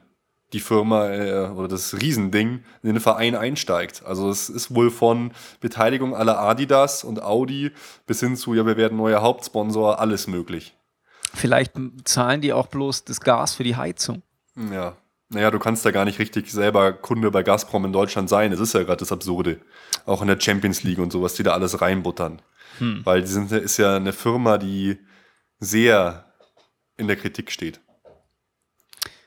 [0.53, 4.03] die Firma äh, oder das Riesending in den Verein einsteigt.
[4.05, 7.71] Also es ist wohl von Beteiligung aller Adidas und Audi
[8.05, 10.75] bis hin zu, ja, wir werden neuer Hauptsponsor, alles möglich.
[11.34, 11.73] Vielleicht
[12.05, 14.23] zahlen die auch bloß das Gas für die Heizung.
[14.71, 14.95] Ja.
[15.30, 18.51] Naja, du kannst da gar nicht richtig selber Kunde bei Gazprom in Deutschland sein.
[18.51, 19.59] Das ist ja gerade das Absurde.
[20.05, 22.41] Auch in der Champions League und sowas, die da alles reinbuttern.
[22.80, 24.99] Weil die sind, ist ja eine Firma, die
[25.59, 26.25] sehr
[26.95, 27.82] in der Kritik steht.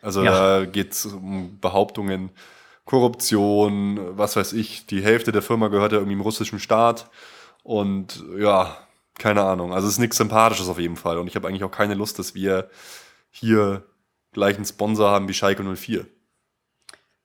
[0.03, 0.61] Also Ja.
[0.61, 2.31] da geht es um Behauptungen,
[2.87, 4.87] Korruption, was weiß ich.
[4.87, 7.11] Die Hälfte der Firma gehört ja irgendwie im russischen Staat.
[7.63, 8.77] Und ja,
[9.19, 9.75] keine Ahnung.
[9.75, 11.19] Also es ist nichts Sympathisches auf jeden Fall.
[11.19, 12.71] Und ich habe eigentlich auch keine Lust, dass wir
[13.31, 13.85] hier
[14.33, 16.07] gleich einen Sponsor haben wie Schalke 04.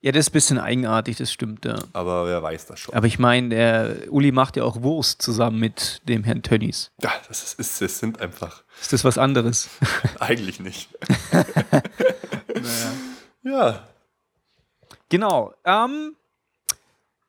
[0.00, 1.64] Ja, das ist ein bisschen eigenartig, das stimmt.
[1.64, 1.78] Ja.
[1.92, 2.94] Aber wer weiß das schon.
[2.94, 6.92] Aber ich meine, der Uli macht ja auch Wurst zusammen mit dem Herrn Tönnies.
[7.02, 9.68] Ja, das, ist, ist, das sind einfach Ist das was anderes?
[10.20, 10.88] eigentlich nicht.
[13.42, 13.86] Ja,
[15.08, 15.54] Genau.
[15.64, 16.16] Ähm,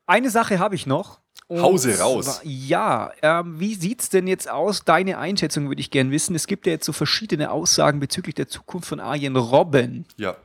[0.06, 1.20] eine Sache habe ich noch.
[1.48, 2.40] Und Hause raus.
[2.44, 4.84] Ja, ähm, wie sieht es denn jetzt aus?
[4.84, 6.34] Deine Einschätzung würde ich gerne wissen.
[6.34, 10.06] Es gibt ja jetzt so verschiedene Aussagen bezüglich der Zukunft von Arjen Robben.
[10.16, 10.36] ja.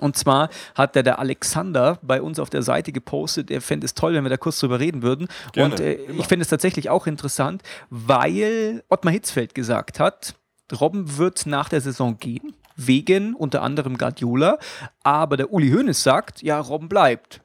[0.00, 3.94] Und zwar hat der, der Alexander bei uns auf der Seite gepostet, er fände es
[3.94, 5.28] toll, wenn wir da kurz drüber reden würden.
[5.52, 10.34] Gerne, Und äh, ich finde es tatsächlich auch interessant, weil Ottmar Hitzfeld gesagt hat,
[10.80, 14.58] Robben wird nach der Saison gehen, wegen unter anderem Guardiola.
[15.04, 17.40] Aber der Uli Hoeneß sagt, ja, Robben bleibt.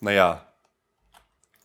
[0.00, 0.46] Naja,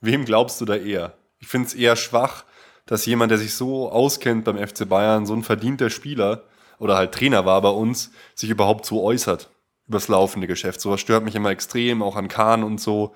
[0.06, 1.14] wem glaubst du da eher?
[1.40, 2.46] Ich finde es eher schwach,
[2.86, 6.44] dass jemand, der sich so auskennt beim FC Bayern, so ein verdienter Spieler
[6.80, 9.50] oder halt Trainer war bei uns, sich überhaupt so äußert
[9.88, 10.82] über das laufende Geschäft.
[10.82, 13.14] Sowas stört mich immer extrem, auch an Kahn und so.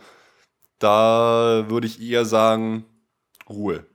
[0.80, 2.86] Da würde ich eher sagen,
[3.50, 3.86] Ruhe.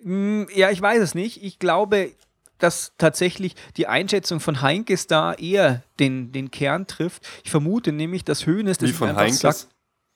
[0.00, 1.42] Mm, Ja, ich weiß es nicht.
[1.42, 2.12] Ich glaube,
[2.58, 7.26] dass tatsächlich die Einschätzung von Heinkes da eher den, den Kern trifft.
[7.44, 9.40] Ich vermute nämlich, dass Hoeneß das Wie von Heinkes?
[9.40, 9.68] sagt.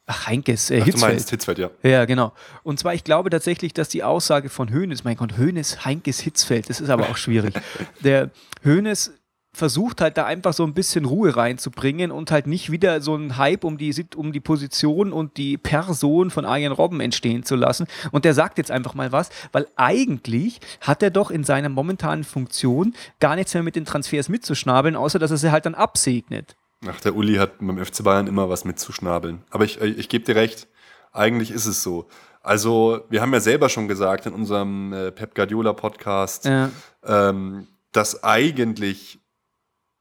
[0.07, 1.13] Ach, Heinkes, äh, Ach, du Hitzfeld.
[1.13, 1.71] meinst Hitzfeld, ja.
[1.83, 2.33] Ja, genau.
[2.63, 6.71] Und zwar, ich glaube tatsächlich, dass die Aussage von Hoeneß, mein Gott, Hoeneß, Heinkes, Hitzfeld,
[6.71, 7.55] das ist aber auch schwierig.
[8.05, 8.31] Der
[8.65, 9.13] Hoeneß
[9.53, 13.39] versucht halt da einfach so ein bisschen Ruhe reinzubringen und halt nicht wieder so einen
[13.39, 17.87] Hype um die, um die Position und die Person von Arjen Robben entstehen zu lassen.
[18.13, 22.25] Und der sagt jetzt einfach mal was, weil eigentlich hat er doch in seiner momentanen
[22.25, 26.55] Funktion gar nichts mehr mit den Transfers mitzuschnabeln, außer dass er sie halt dann absegnet.
[26.89, 29.43] Ach, der Uli hat beim FC Bayern immer was mitzuschnabeln.
[29.51, 30.69] Aber ich, äh, ich gebe dir recht,
[31.13, 32.09] eigentlich ist es so.
[32.43, 36.71] Also, wir haben ja selber schon gesagt in unserem äh, Pep Guardiola Podcast, Ja.
[37.05, 39.19] ähm, dass eigentlich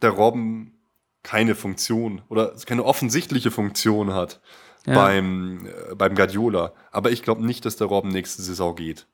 [0.01, 0.73] der Robben
[1.23, 4.41] keine Funktion oder keine offensichtliche Funktion hat
[4.85, 4.93] Ja.
[4.93, 6.73] beim, äh, beim Guardiola.
[6.91, 9.07] Aber ich glaube nicht, dass der Robben nächste Saison geht.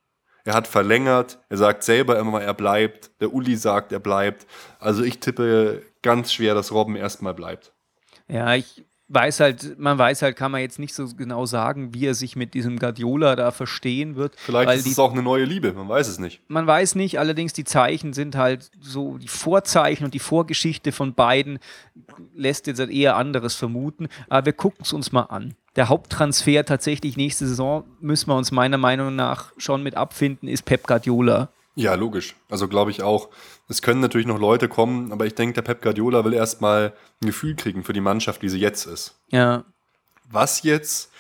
[0.44, 3.12] Er hat verlängert, er sagt selber immer, mal, er bleibt.
[3.22, 4.48] Der Uli sagt, er bleibt.
[4.80, 7.74] Also ich tippe ganz schwer, dass Robben erstmal bleibt.
[8.28, 12.06] Ja, ich weiß halt, man weiß halt, kann man jetzt nicht so genau sagen, wie
[12.06, 14.36] er sich mit diesem Guardiola da verstehen wird.
[14.38, 16.42] Vielleicht ist die, es auch eine neue Liebe, man weiß es nicht.
[16.48, 21.14] man weiß nicht, allerdings die Zeichen sind halt so, die Vorzeichen und die Vorgeschichte von
[21.14, 21.60] beiden
[22.34, 24.08] lässt jetzt halt eher anderes vermuten.
[24.30, 25.56] Aber wir gucken es uns mal an.
[25.76, 30.64] Der Haupttransfer tatsächlich nächste Saison, müssen wir uns meiner Meinung nach schon mit abfinden, ist
[30.64, 31.50] Pep Guardiola.
[31.76, 32.36] Ja, logisch.
[32.50, 33.30] Also glaube ich auch.
[33.70, 37.28] Es können natürlich noch Leute kommen, aber ich denke, der Pep Guardiola will erstmal ein
[37.28, 39.16] Gefühl kriegen für die Mannschaft, wie sie jetzt ist.
[39.30, 39.64] Ja,
[40.30, 41.12] Was jetzt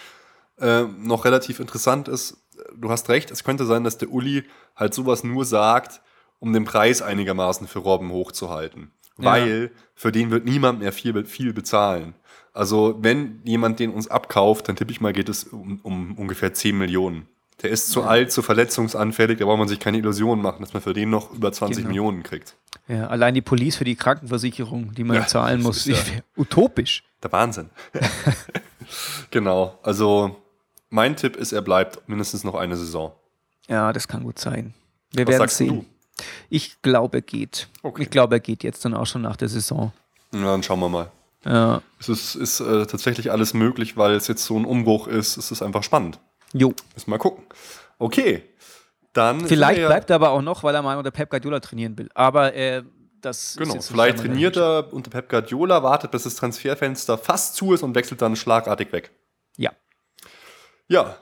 [0.60, 2.38] äh, noch relativ interessant ist,
[2.76, 4.43] du hast recht, es könnte sein, dass der Uli
[4.76, 6.02] halt sowas nur sagt,
[6.39, 8.91] um den Preis einigermaßen für Robben hochzuhalten.
[9.18, 12.16] Weil für den wird niemand mehr viel, viel bezahlen.
[12.54, 16.54] Also wenn jemand den uns abkauft, dann tippe ich mal, geht es um, um ungefähr
[16.54, 17.28] 10 Millionen.
[17.64, 20.82] Der ist zu alt, zu verletzungsanfällig, da braucht man sich keine Illusionen machen, dass man
[20.82, 21.88] für den noch über 20 Genau.
[21.89, 22.55] Millionen kriegt.
[22.88, 27.03] ja, allein die Police für die Krankenversicherung, die man Ja, zahlen muss, ist ja- utopisch.
[27.24, 27.70] Der Wahnsinn.
[29.32, 29.78] Genau.
[29.84, 30.36] Also
[30.89, 33.14] mein Tipp ist, er bleibt mindestens noch eine Saison.
[33.68, 34.74] Ja, das kann gut sein.
[35.12, 35.68] Wir Was werden sehen.
[35.68, 35.86] du?
[36.49, 37.70] Ich glaube, er geht.
[37.84, 38.03] Okay.
[38.03, 39.91] Ich glaube, er geht jetzt dann auch schon nach der Saison.
[40.34, 41.12] Ja, dann schauen wir mal.
[41.45, 41.82] Ja.
[41.99, 45.38] Es ist, ist äh, tatsächlich alles möglich, weil es jetzt so ein Umbruch ist.
[45.38, 46.20] Es ist einfach spannend.
[46.54, 46.70] Jo.
[46.93, 47.45] Müssen wir mal gucken.
[47.99, 48.43] Okay.
[49.14, 51.97] Dann Vielleicht ja- bleibt er aber auch noch, weil er mal unter Pep Guardiola trainieren
[51.97, 52.10] will.
[52.14, 52.84] Aber äh,
[53.22, 57.74] das ist Genau, vielleicht trainiert er unter Pep Guardiola, wartet, bis das Transferfenster fast zu
[57.74, 59.12] ist und wechselt dann schlagartig weg.
[59.58, 59.72] Ja.
[60.88, 61.16] Ja,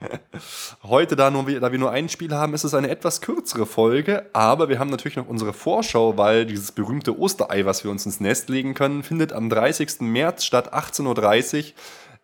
[0.82, 3.66] heute, da, nur, wir- da wir nur ein Spiel haben, ist es eine etwas kürzere
[3.66, 8.06] Folge, aber wir haben natürlich noch unsere Vorschau, weil dieses berühmte Osterei, was wir uns
[8.06, 10.00] ins Nest legen können, findet am 30.
[10.00, 11.72] März statt 18.30 Uhr.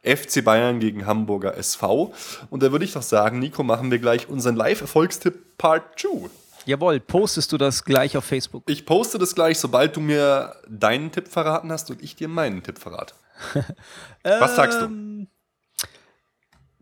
[0.06, 2.12] FC Bayern gegen Hamburger SV.
[2.50, 6.30] Und da würde ich doch sagen, Nico, machen wir gleich unseren Live-Erfolgstipp Part 2.
[6.64, 8.64] Jawohl, postest du das gleich auf Facebook?
[8.66, 12.62] Ich poste das gleich, sobald du mir deinen Tipp verraten hast und ich dir meinen
[12.62, 13.14] Tipp verrate.
[14.22, 15.86] Was sagst Ähm, du?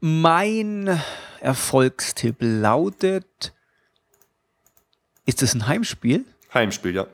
[0.01, 1.01] Mein
[1.41, 3.53] Erfolgstipp lautet:
[5.27, 6.25] Ist es ein Heimspiel?
[6.53, 7.07] Heimspiel, ja.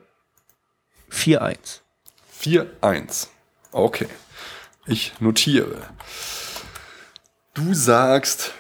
[1.11, 1.81] 4-1.
[2.41, 3.29] 4-1.
[3.73, 4.07] Okay.
[4.91, 5.83] Ich notiere.
[7.55, 8.53] Du sagst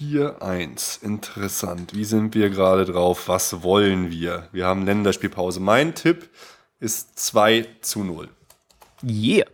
[0.00, 1.02] 4-1.
[1.02, 1.94] Interessant.
[1.94, 3.28] Wie sind wir gerade drauf?
[3.28, 4.48] Was wollen wir?
[4.52, 5.60] Wir haben Länderspielpause.
[5.60, 6.28] Mein Tipp
[6.80, 8.28] ist 2 zu 0.
[9.02, 9.46] Yeah.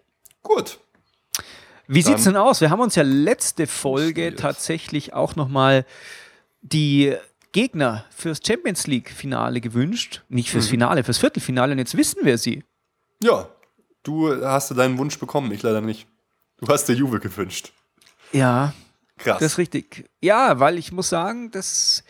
[0.43, 0.79] Gut.
[1.87, 2.61] Wie Dann- sieht's denn aus?
[2.61, 5.85] Wir haben uns ja letzte Folge tatsächlich auch nochmal
[6.63, 7.17] die
[7.53, 10.23] Gegner fürs Champions League-Finale gewünscht.
[10.29, 10.53] Nicht Mhm.
[10.53, 11.73] fürs Finale, fürs Viertelfinale.
[11.73, 12.65] Und jetzt wissen wir sie.
[13.23, 13.49] Ja.
[14.03, 16.07] Du hast deinen Wunsch bekommen, ich leider nicht.
[16.59, 17.73] Du hast dir Juve gewünscht.
[18.33, 18.73] Ja,
[19.19, 19.39] Krass.
[19.39, 20.09] das ist richtig.
[20.21, 22.03] Ja, weil ich muss sagen, das,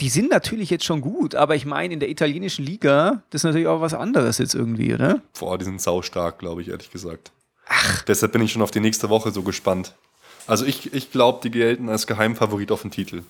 [0.00, 3.44] die sind natürlich jetzt schon gut, aber ich meine, in der italienischen Liga, das ist
[3.44, 5.20] natürlich auch was anderes jetzt irgendwie, oder?
[5.38, 7.32] Boah, die sind saustark, glaube ich, ehrlich gesagt.
[7.66, 8.02] Ach.
[8.02, 9.94] Deshalb bin ich schon auf die nächste Woche so gespannt.
[10.46, 13.22] Also ich, ich glaube, die gelten als Geheimfavorit auf den Titel.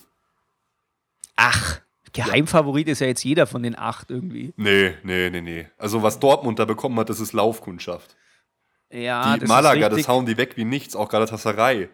[1.37, 1.81] Ach,
[2.13, 4.53] Geheimfavorit ist ja jetzt jeder von den acht irgendwie.
[4.57, 5.67] Nee, nee, nee, nee.
[5.79, 8.17] Also was Dortmund da bekommen hat, das ist Laufkundschaft.
[8.91, 10.07] Ja, die das Malaga, ist richtig.
[10.07, 11.89] das hauen die weg wie nichts, auch Galatasaray.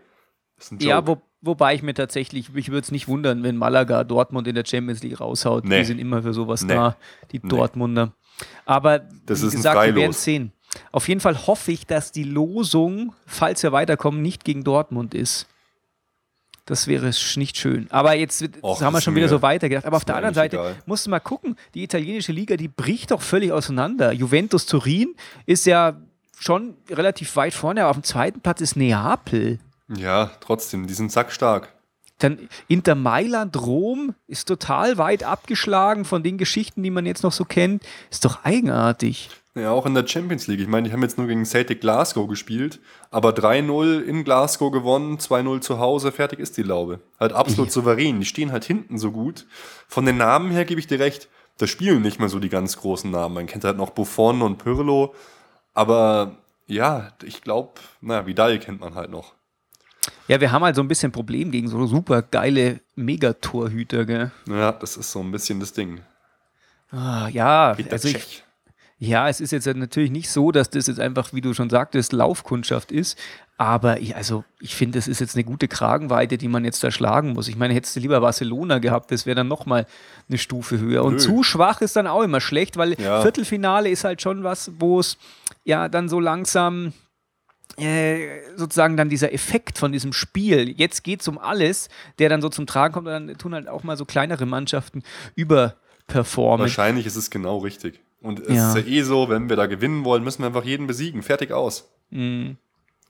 [0.57, 0.89] Das ist ein Joke.
[0.89, 4.57] Ja, wo, wobei ich mir tatsächlich, ich würde es nicht wundern, wenn Malaga Dortmund in
[4.57, 5.65] der Champions League raushaut.
[5.65, 5.79] Nee.
[5.79, 6.75] Die sind immer für sowas Nee.
[6.75, 6.97] da,
[7.31, 8.13] die Dortmunder.
[8.65, 10.53] Aber Das wie gesagt, wir werden es sehen.
[10.93, 15.47] Auf jeden Fall hoffe ich, dass die Losung, falls wir weiterkommen, nicht gegen Dortmund ist.
[16.69, 17.87] Das wäre nicht schön.
[17.91, 19.87] Aber jetzt Och, haben wir schon wieder mir- so weitergedacht.
[19.87, 20.77] Aber auf der anderen Seite egal.
[20.85, 24.13] musst du mal gucken, die italienische Liga, die bricht doch völlig auseinander.
[24.13, 25.15] Juventus Turin
[25.47, 25.97] ist ja
[26.39, 29.59] schon relativ weit vorne, aber auf dem zweiten Platz ist Neapel.
[29.97, 31.73] Ja, trotzdem, die sind sackstark.
[32.19, 37.33] Dann Inter Mailand, Rom ist total weit abgeschlagen von den Geschichten, die man jetzt noch
[37.33, 37.83] so kennt.
[38.11, 39.31] Ist doch eigenartig.
[39.59, 40.61] Ja, auch in der Champions League.
[40.61, 42.81] Ich meine, die haben jetzt nur gegen Celtic Glasgow gespielt,
[43.11, 47.01] aber 3-0 in Glasgow gewonnen, 2-0 zu Hause, fertig ist die Laube.
[47.19, 48.21] Halt absolut souverän.
[48.21, 49.47] Die stehen halt hinten so gut.
[49.89, 52.77] Von den Namen her gebe ich dir recht, da spielen nicht mehr so die ganz
[52.77, 53.35] großen Namen.
[53.35, 55.15] Man kennt halt noch Buffon und Pirlo,
[55.75, 56.37] aber
[56.67, 59.35] ja, ich glaube, na, Vidal kennt man halt noch.
[60.29, 64.31] Ja, wir haben halt so ein bisschen Problem gegen so super geile Megatorhüter, gell?
[64.47, 66.01] Ja, das ist so ein bisschen das Ding.
[66.91, 68.45] Ah, ja, Peter also ich.
[69.01, 72.13] Ja, es ist jetzt natürlich nicht so, dass das jetzt einfach, wie du schon sagtest,
[72.13, 73.17] Laufkundschaft ist.
[73.57, 76.91] Aber ich, also, ich finde, das ist jetzt eine gute Kragenweite, die man jetzt da
[76.91, 77.49] schlagen muss.
[77.49, 79.87] Ich meine, hättest du lieber Barcelona gehabt, das wäre dann nochmal
[80.29, 81.05] eine Stufe höher.
[81.05, 81.19] Und Nö.
[81.19, 83.23] zu schwach ist dann auch immer schlecht, weil Ja.
[83.23, 85.17] Viertelfinale ist halt schon was, wo es
[85.65, 86.93] ja dann so langsam
[87.77, 91.89] äh, sozusagen dann dieser Effekt von diesem Spiel, jetzt geht es um alles,
[92.19, 95.03] der dann so zum Tragen kommt und dann tun halt auch mal so kleinere Mannschaften
[95.37, 96.65] überperformen.
[96.65, 98.01] Wahrscheinlich ist es genau richtig.
[98.21, 98.71] Und es Ja.
[98.75, 101.23] ist ja eh so, wenn wir da gewinnen wollen, müssen wir einfach jeden besiegen.
[101.23, 101.89] Fertig aus.
[102.11, 102.57] Mhm.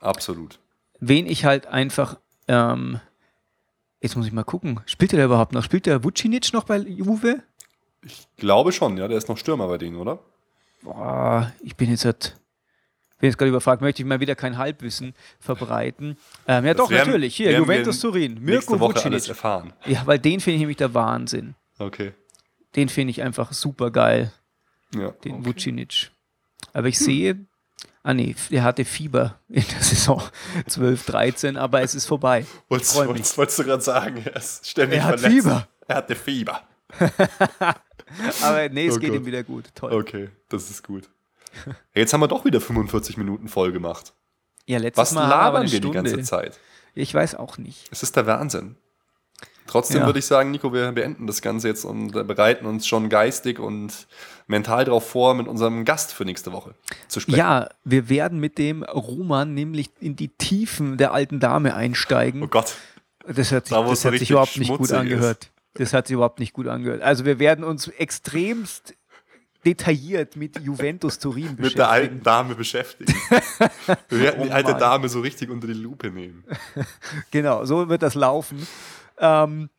[0.01, 0.59] Absolut.
[1.01, 3.01] Wen ich halt einfach, ähm,
[4.01, 5.63] jetzt muss ich mal gucken, spielt der überhaupt noch?
[5.65, 7.43] Spielt der Vucinic noch bei Juve?
[8.03, 9.09] Ich glaube schon, ja.
[9.09, 10.19] Der ist noch Stürmer bei denen, oder?
[10.83, 12.37] Boah, ich bin jetzt halt,
[13.19, 16.17] bin jetzt gerade überfragt, möchte ich mal wieder kein Halbwissen verbreiten.
[16.47, 17.35] Ähm, ja, Das doch, werden- natürlich.
[17.37, 18.39] Hier, Juventus Turin.
[18.43, 19.29] Mirko Woche Vucinic.
[19.29, 19.73] erfahren.
[19.87, 21.55] Ja, weil den finde ich nämlich der Wahnsinn.
[21.79, 22.13] Okay.
[22.77, 24.33] Den finde ich einfach super geil,
[24.95, 25.11] Ja.
[25.11, 25.45] den okay.
[25.47, 26.11] Vucinic.
[26.73, 27.47] Aber ich sehe,
[28.03, 30.23] ah nee, der hatte Fieber in der Saison
[30.67, 32.47] 12, 13, aber es ist vorbei.
[32.69, 35.45] Wolltest, wolltest, wolltest du gerade sagen, er ist ständig Er hat verletzt.
[35.45, 35.69] Fieber.
[35.87, 36.63] Er hatte Fieber.
[38.43, 39.19] Aber nee, es Oh geht Gott.
[39.21, 39.67] ihm wieder gut.
[39.75, 39.93] Toll.
[39.93, 41.09] Okay, das ist gut.
[41.95, 44.15] Jetzt haben wir doch wieder 45 Minuten voll gemacht.
[44.67, 46.11] Ja, letztes Was Mal haben wir aber labern wir die Stunde.
[46.11, 46.59] ganze Zeit?
[46.95, 47.89] Ich weiß auch nicht.
[47.91, 48.77] Es ist der Wahnsinn.
[49.69, 50.07] Trotzdem Ja.
[50.07, 54.09] würde ich sagen, Nico, wir beenden das Ganze jetzt und bereiten uns schon geistig und
[54.49, 56.75] mental darauf vor, mit unserem Gast für nächste Woche
[57.07, 57.39] zu sprechen.
[57.39, 62.43] Ja, wir werden mit dem Roman nämlich in die Tiefen der alten Dame einsteigen.
[62.43, 62.75] Oh Gott.
[63.27, 65.51] Das hat sich, Da, das hat sich überhaupt nicht gut angehört.
[65.75, 67.03] Das hat sich überhaupt nicht gut angehört.
[67.03, 68.95] Also wir werden uns extremst
[69.67, 71.63] detailliert mit Juventus Turin beschäftigen.
[71.63, 73.13] Mit der alten Dame beschäftigen.
[74.09, 74.81] wir werden die Oh alte Mann.
[74.81, 76.45] Dame so richtig unter die Lupe nehmen.
[77.31, 78.67] Genau, so wird das laufen.
[79.21, 79.71] Ähm,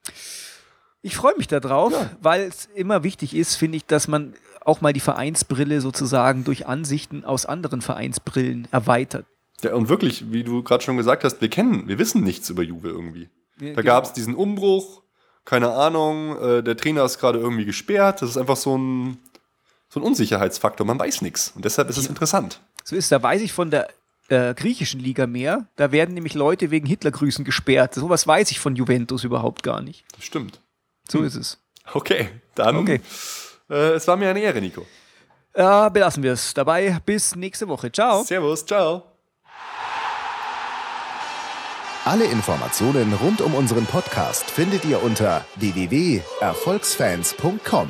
[1.01, 4.33] ich freue mich darauf, weil es immer wichtig ist, finde ich, dass man
[4.65, 9.25] auch mal die Vereinsbrille sozusagen durch Ansichten aus anderen Vereinsbrillen erweitert.
[9.61, 12.63] Ja, und wirklich, wie du gerade schon gesagt hast, wir kennen, wir wissen nichts über
[12.63, 13.29] Juve irgendwie.
[13.59, 13.93] Ja, Da genau.
[13.93, 15.01] gab es diesen Umbruch,
[15.45, 18.21] keine Ahnung, äh, der Trainer ist gerade irgendwie gesperrt.
[18.21, 19.17] Das ist einfach so ein,
[19.89, 20.85] so ein Unsicherheitsfaktor.
[20.85, 21.51] Man weiß nichts.
[21.55, 22.61] Und deshalb ist es interessant.
[22.83, 23.89] So ist, da weiß ich von der
[24.29, 25.67] äh, griechischen Liga mehr.
[25.75, 27.95] Da werden nämlich Leute wegen Hitlergrüßen gesperrt.
[27.95, 30.03] Sowas weiß ich von Juventus überhaupt gar nicht.
[30.15, 30.61] Das stimmt.
[31.09, 31.57] So ist es.
[31.93, 32.77] Okay, dann.
[32.77, 33.01] Okay.
[33.69, 34.85] Äh, es war mir eine Ehre, Nico.
[35.53, 36.99] Äh, belassen wir es dabei.
[37.05, 37.91] Bis nächste Woche.
[37.91, 38.23] Ciao.
[38.23, 39.03] Servus, ciao.
[42.05, 47.89] Alle Informationen rund um unseren Podcast findet ihr unter www.erfolgsfans.com.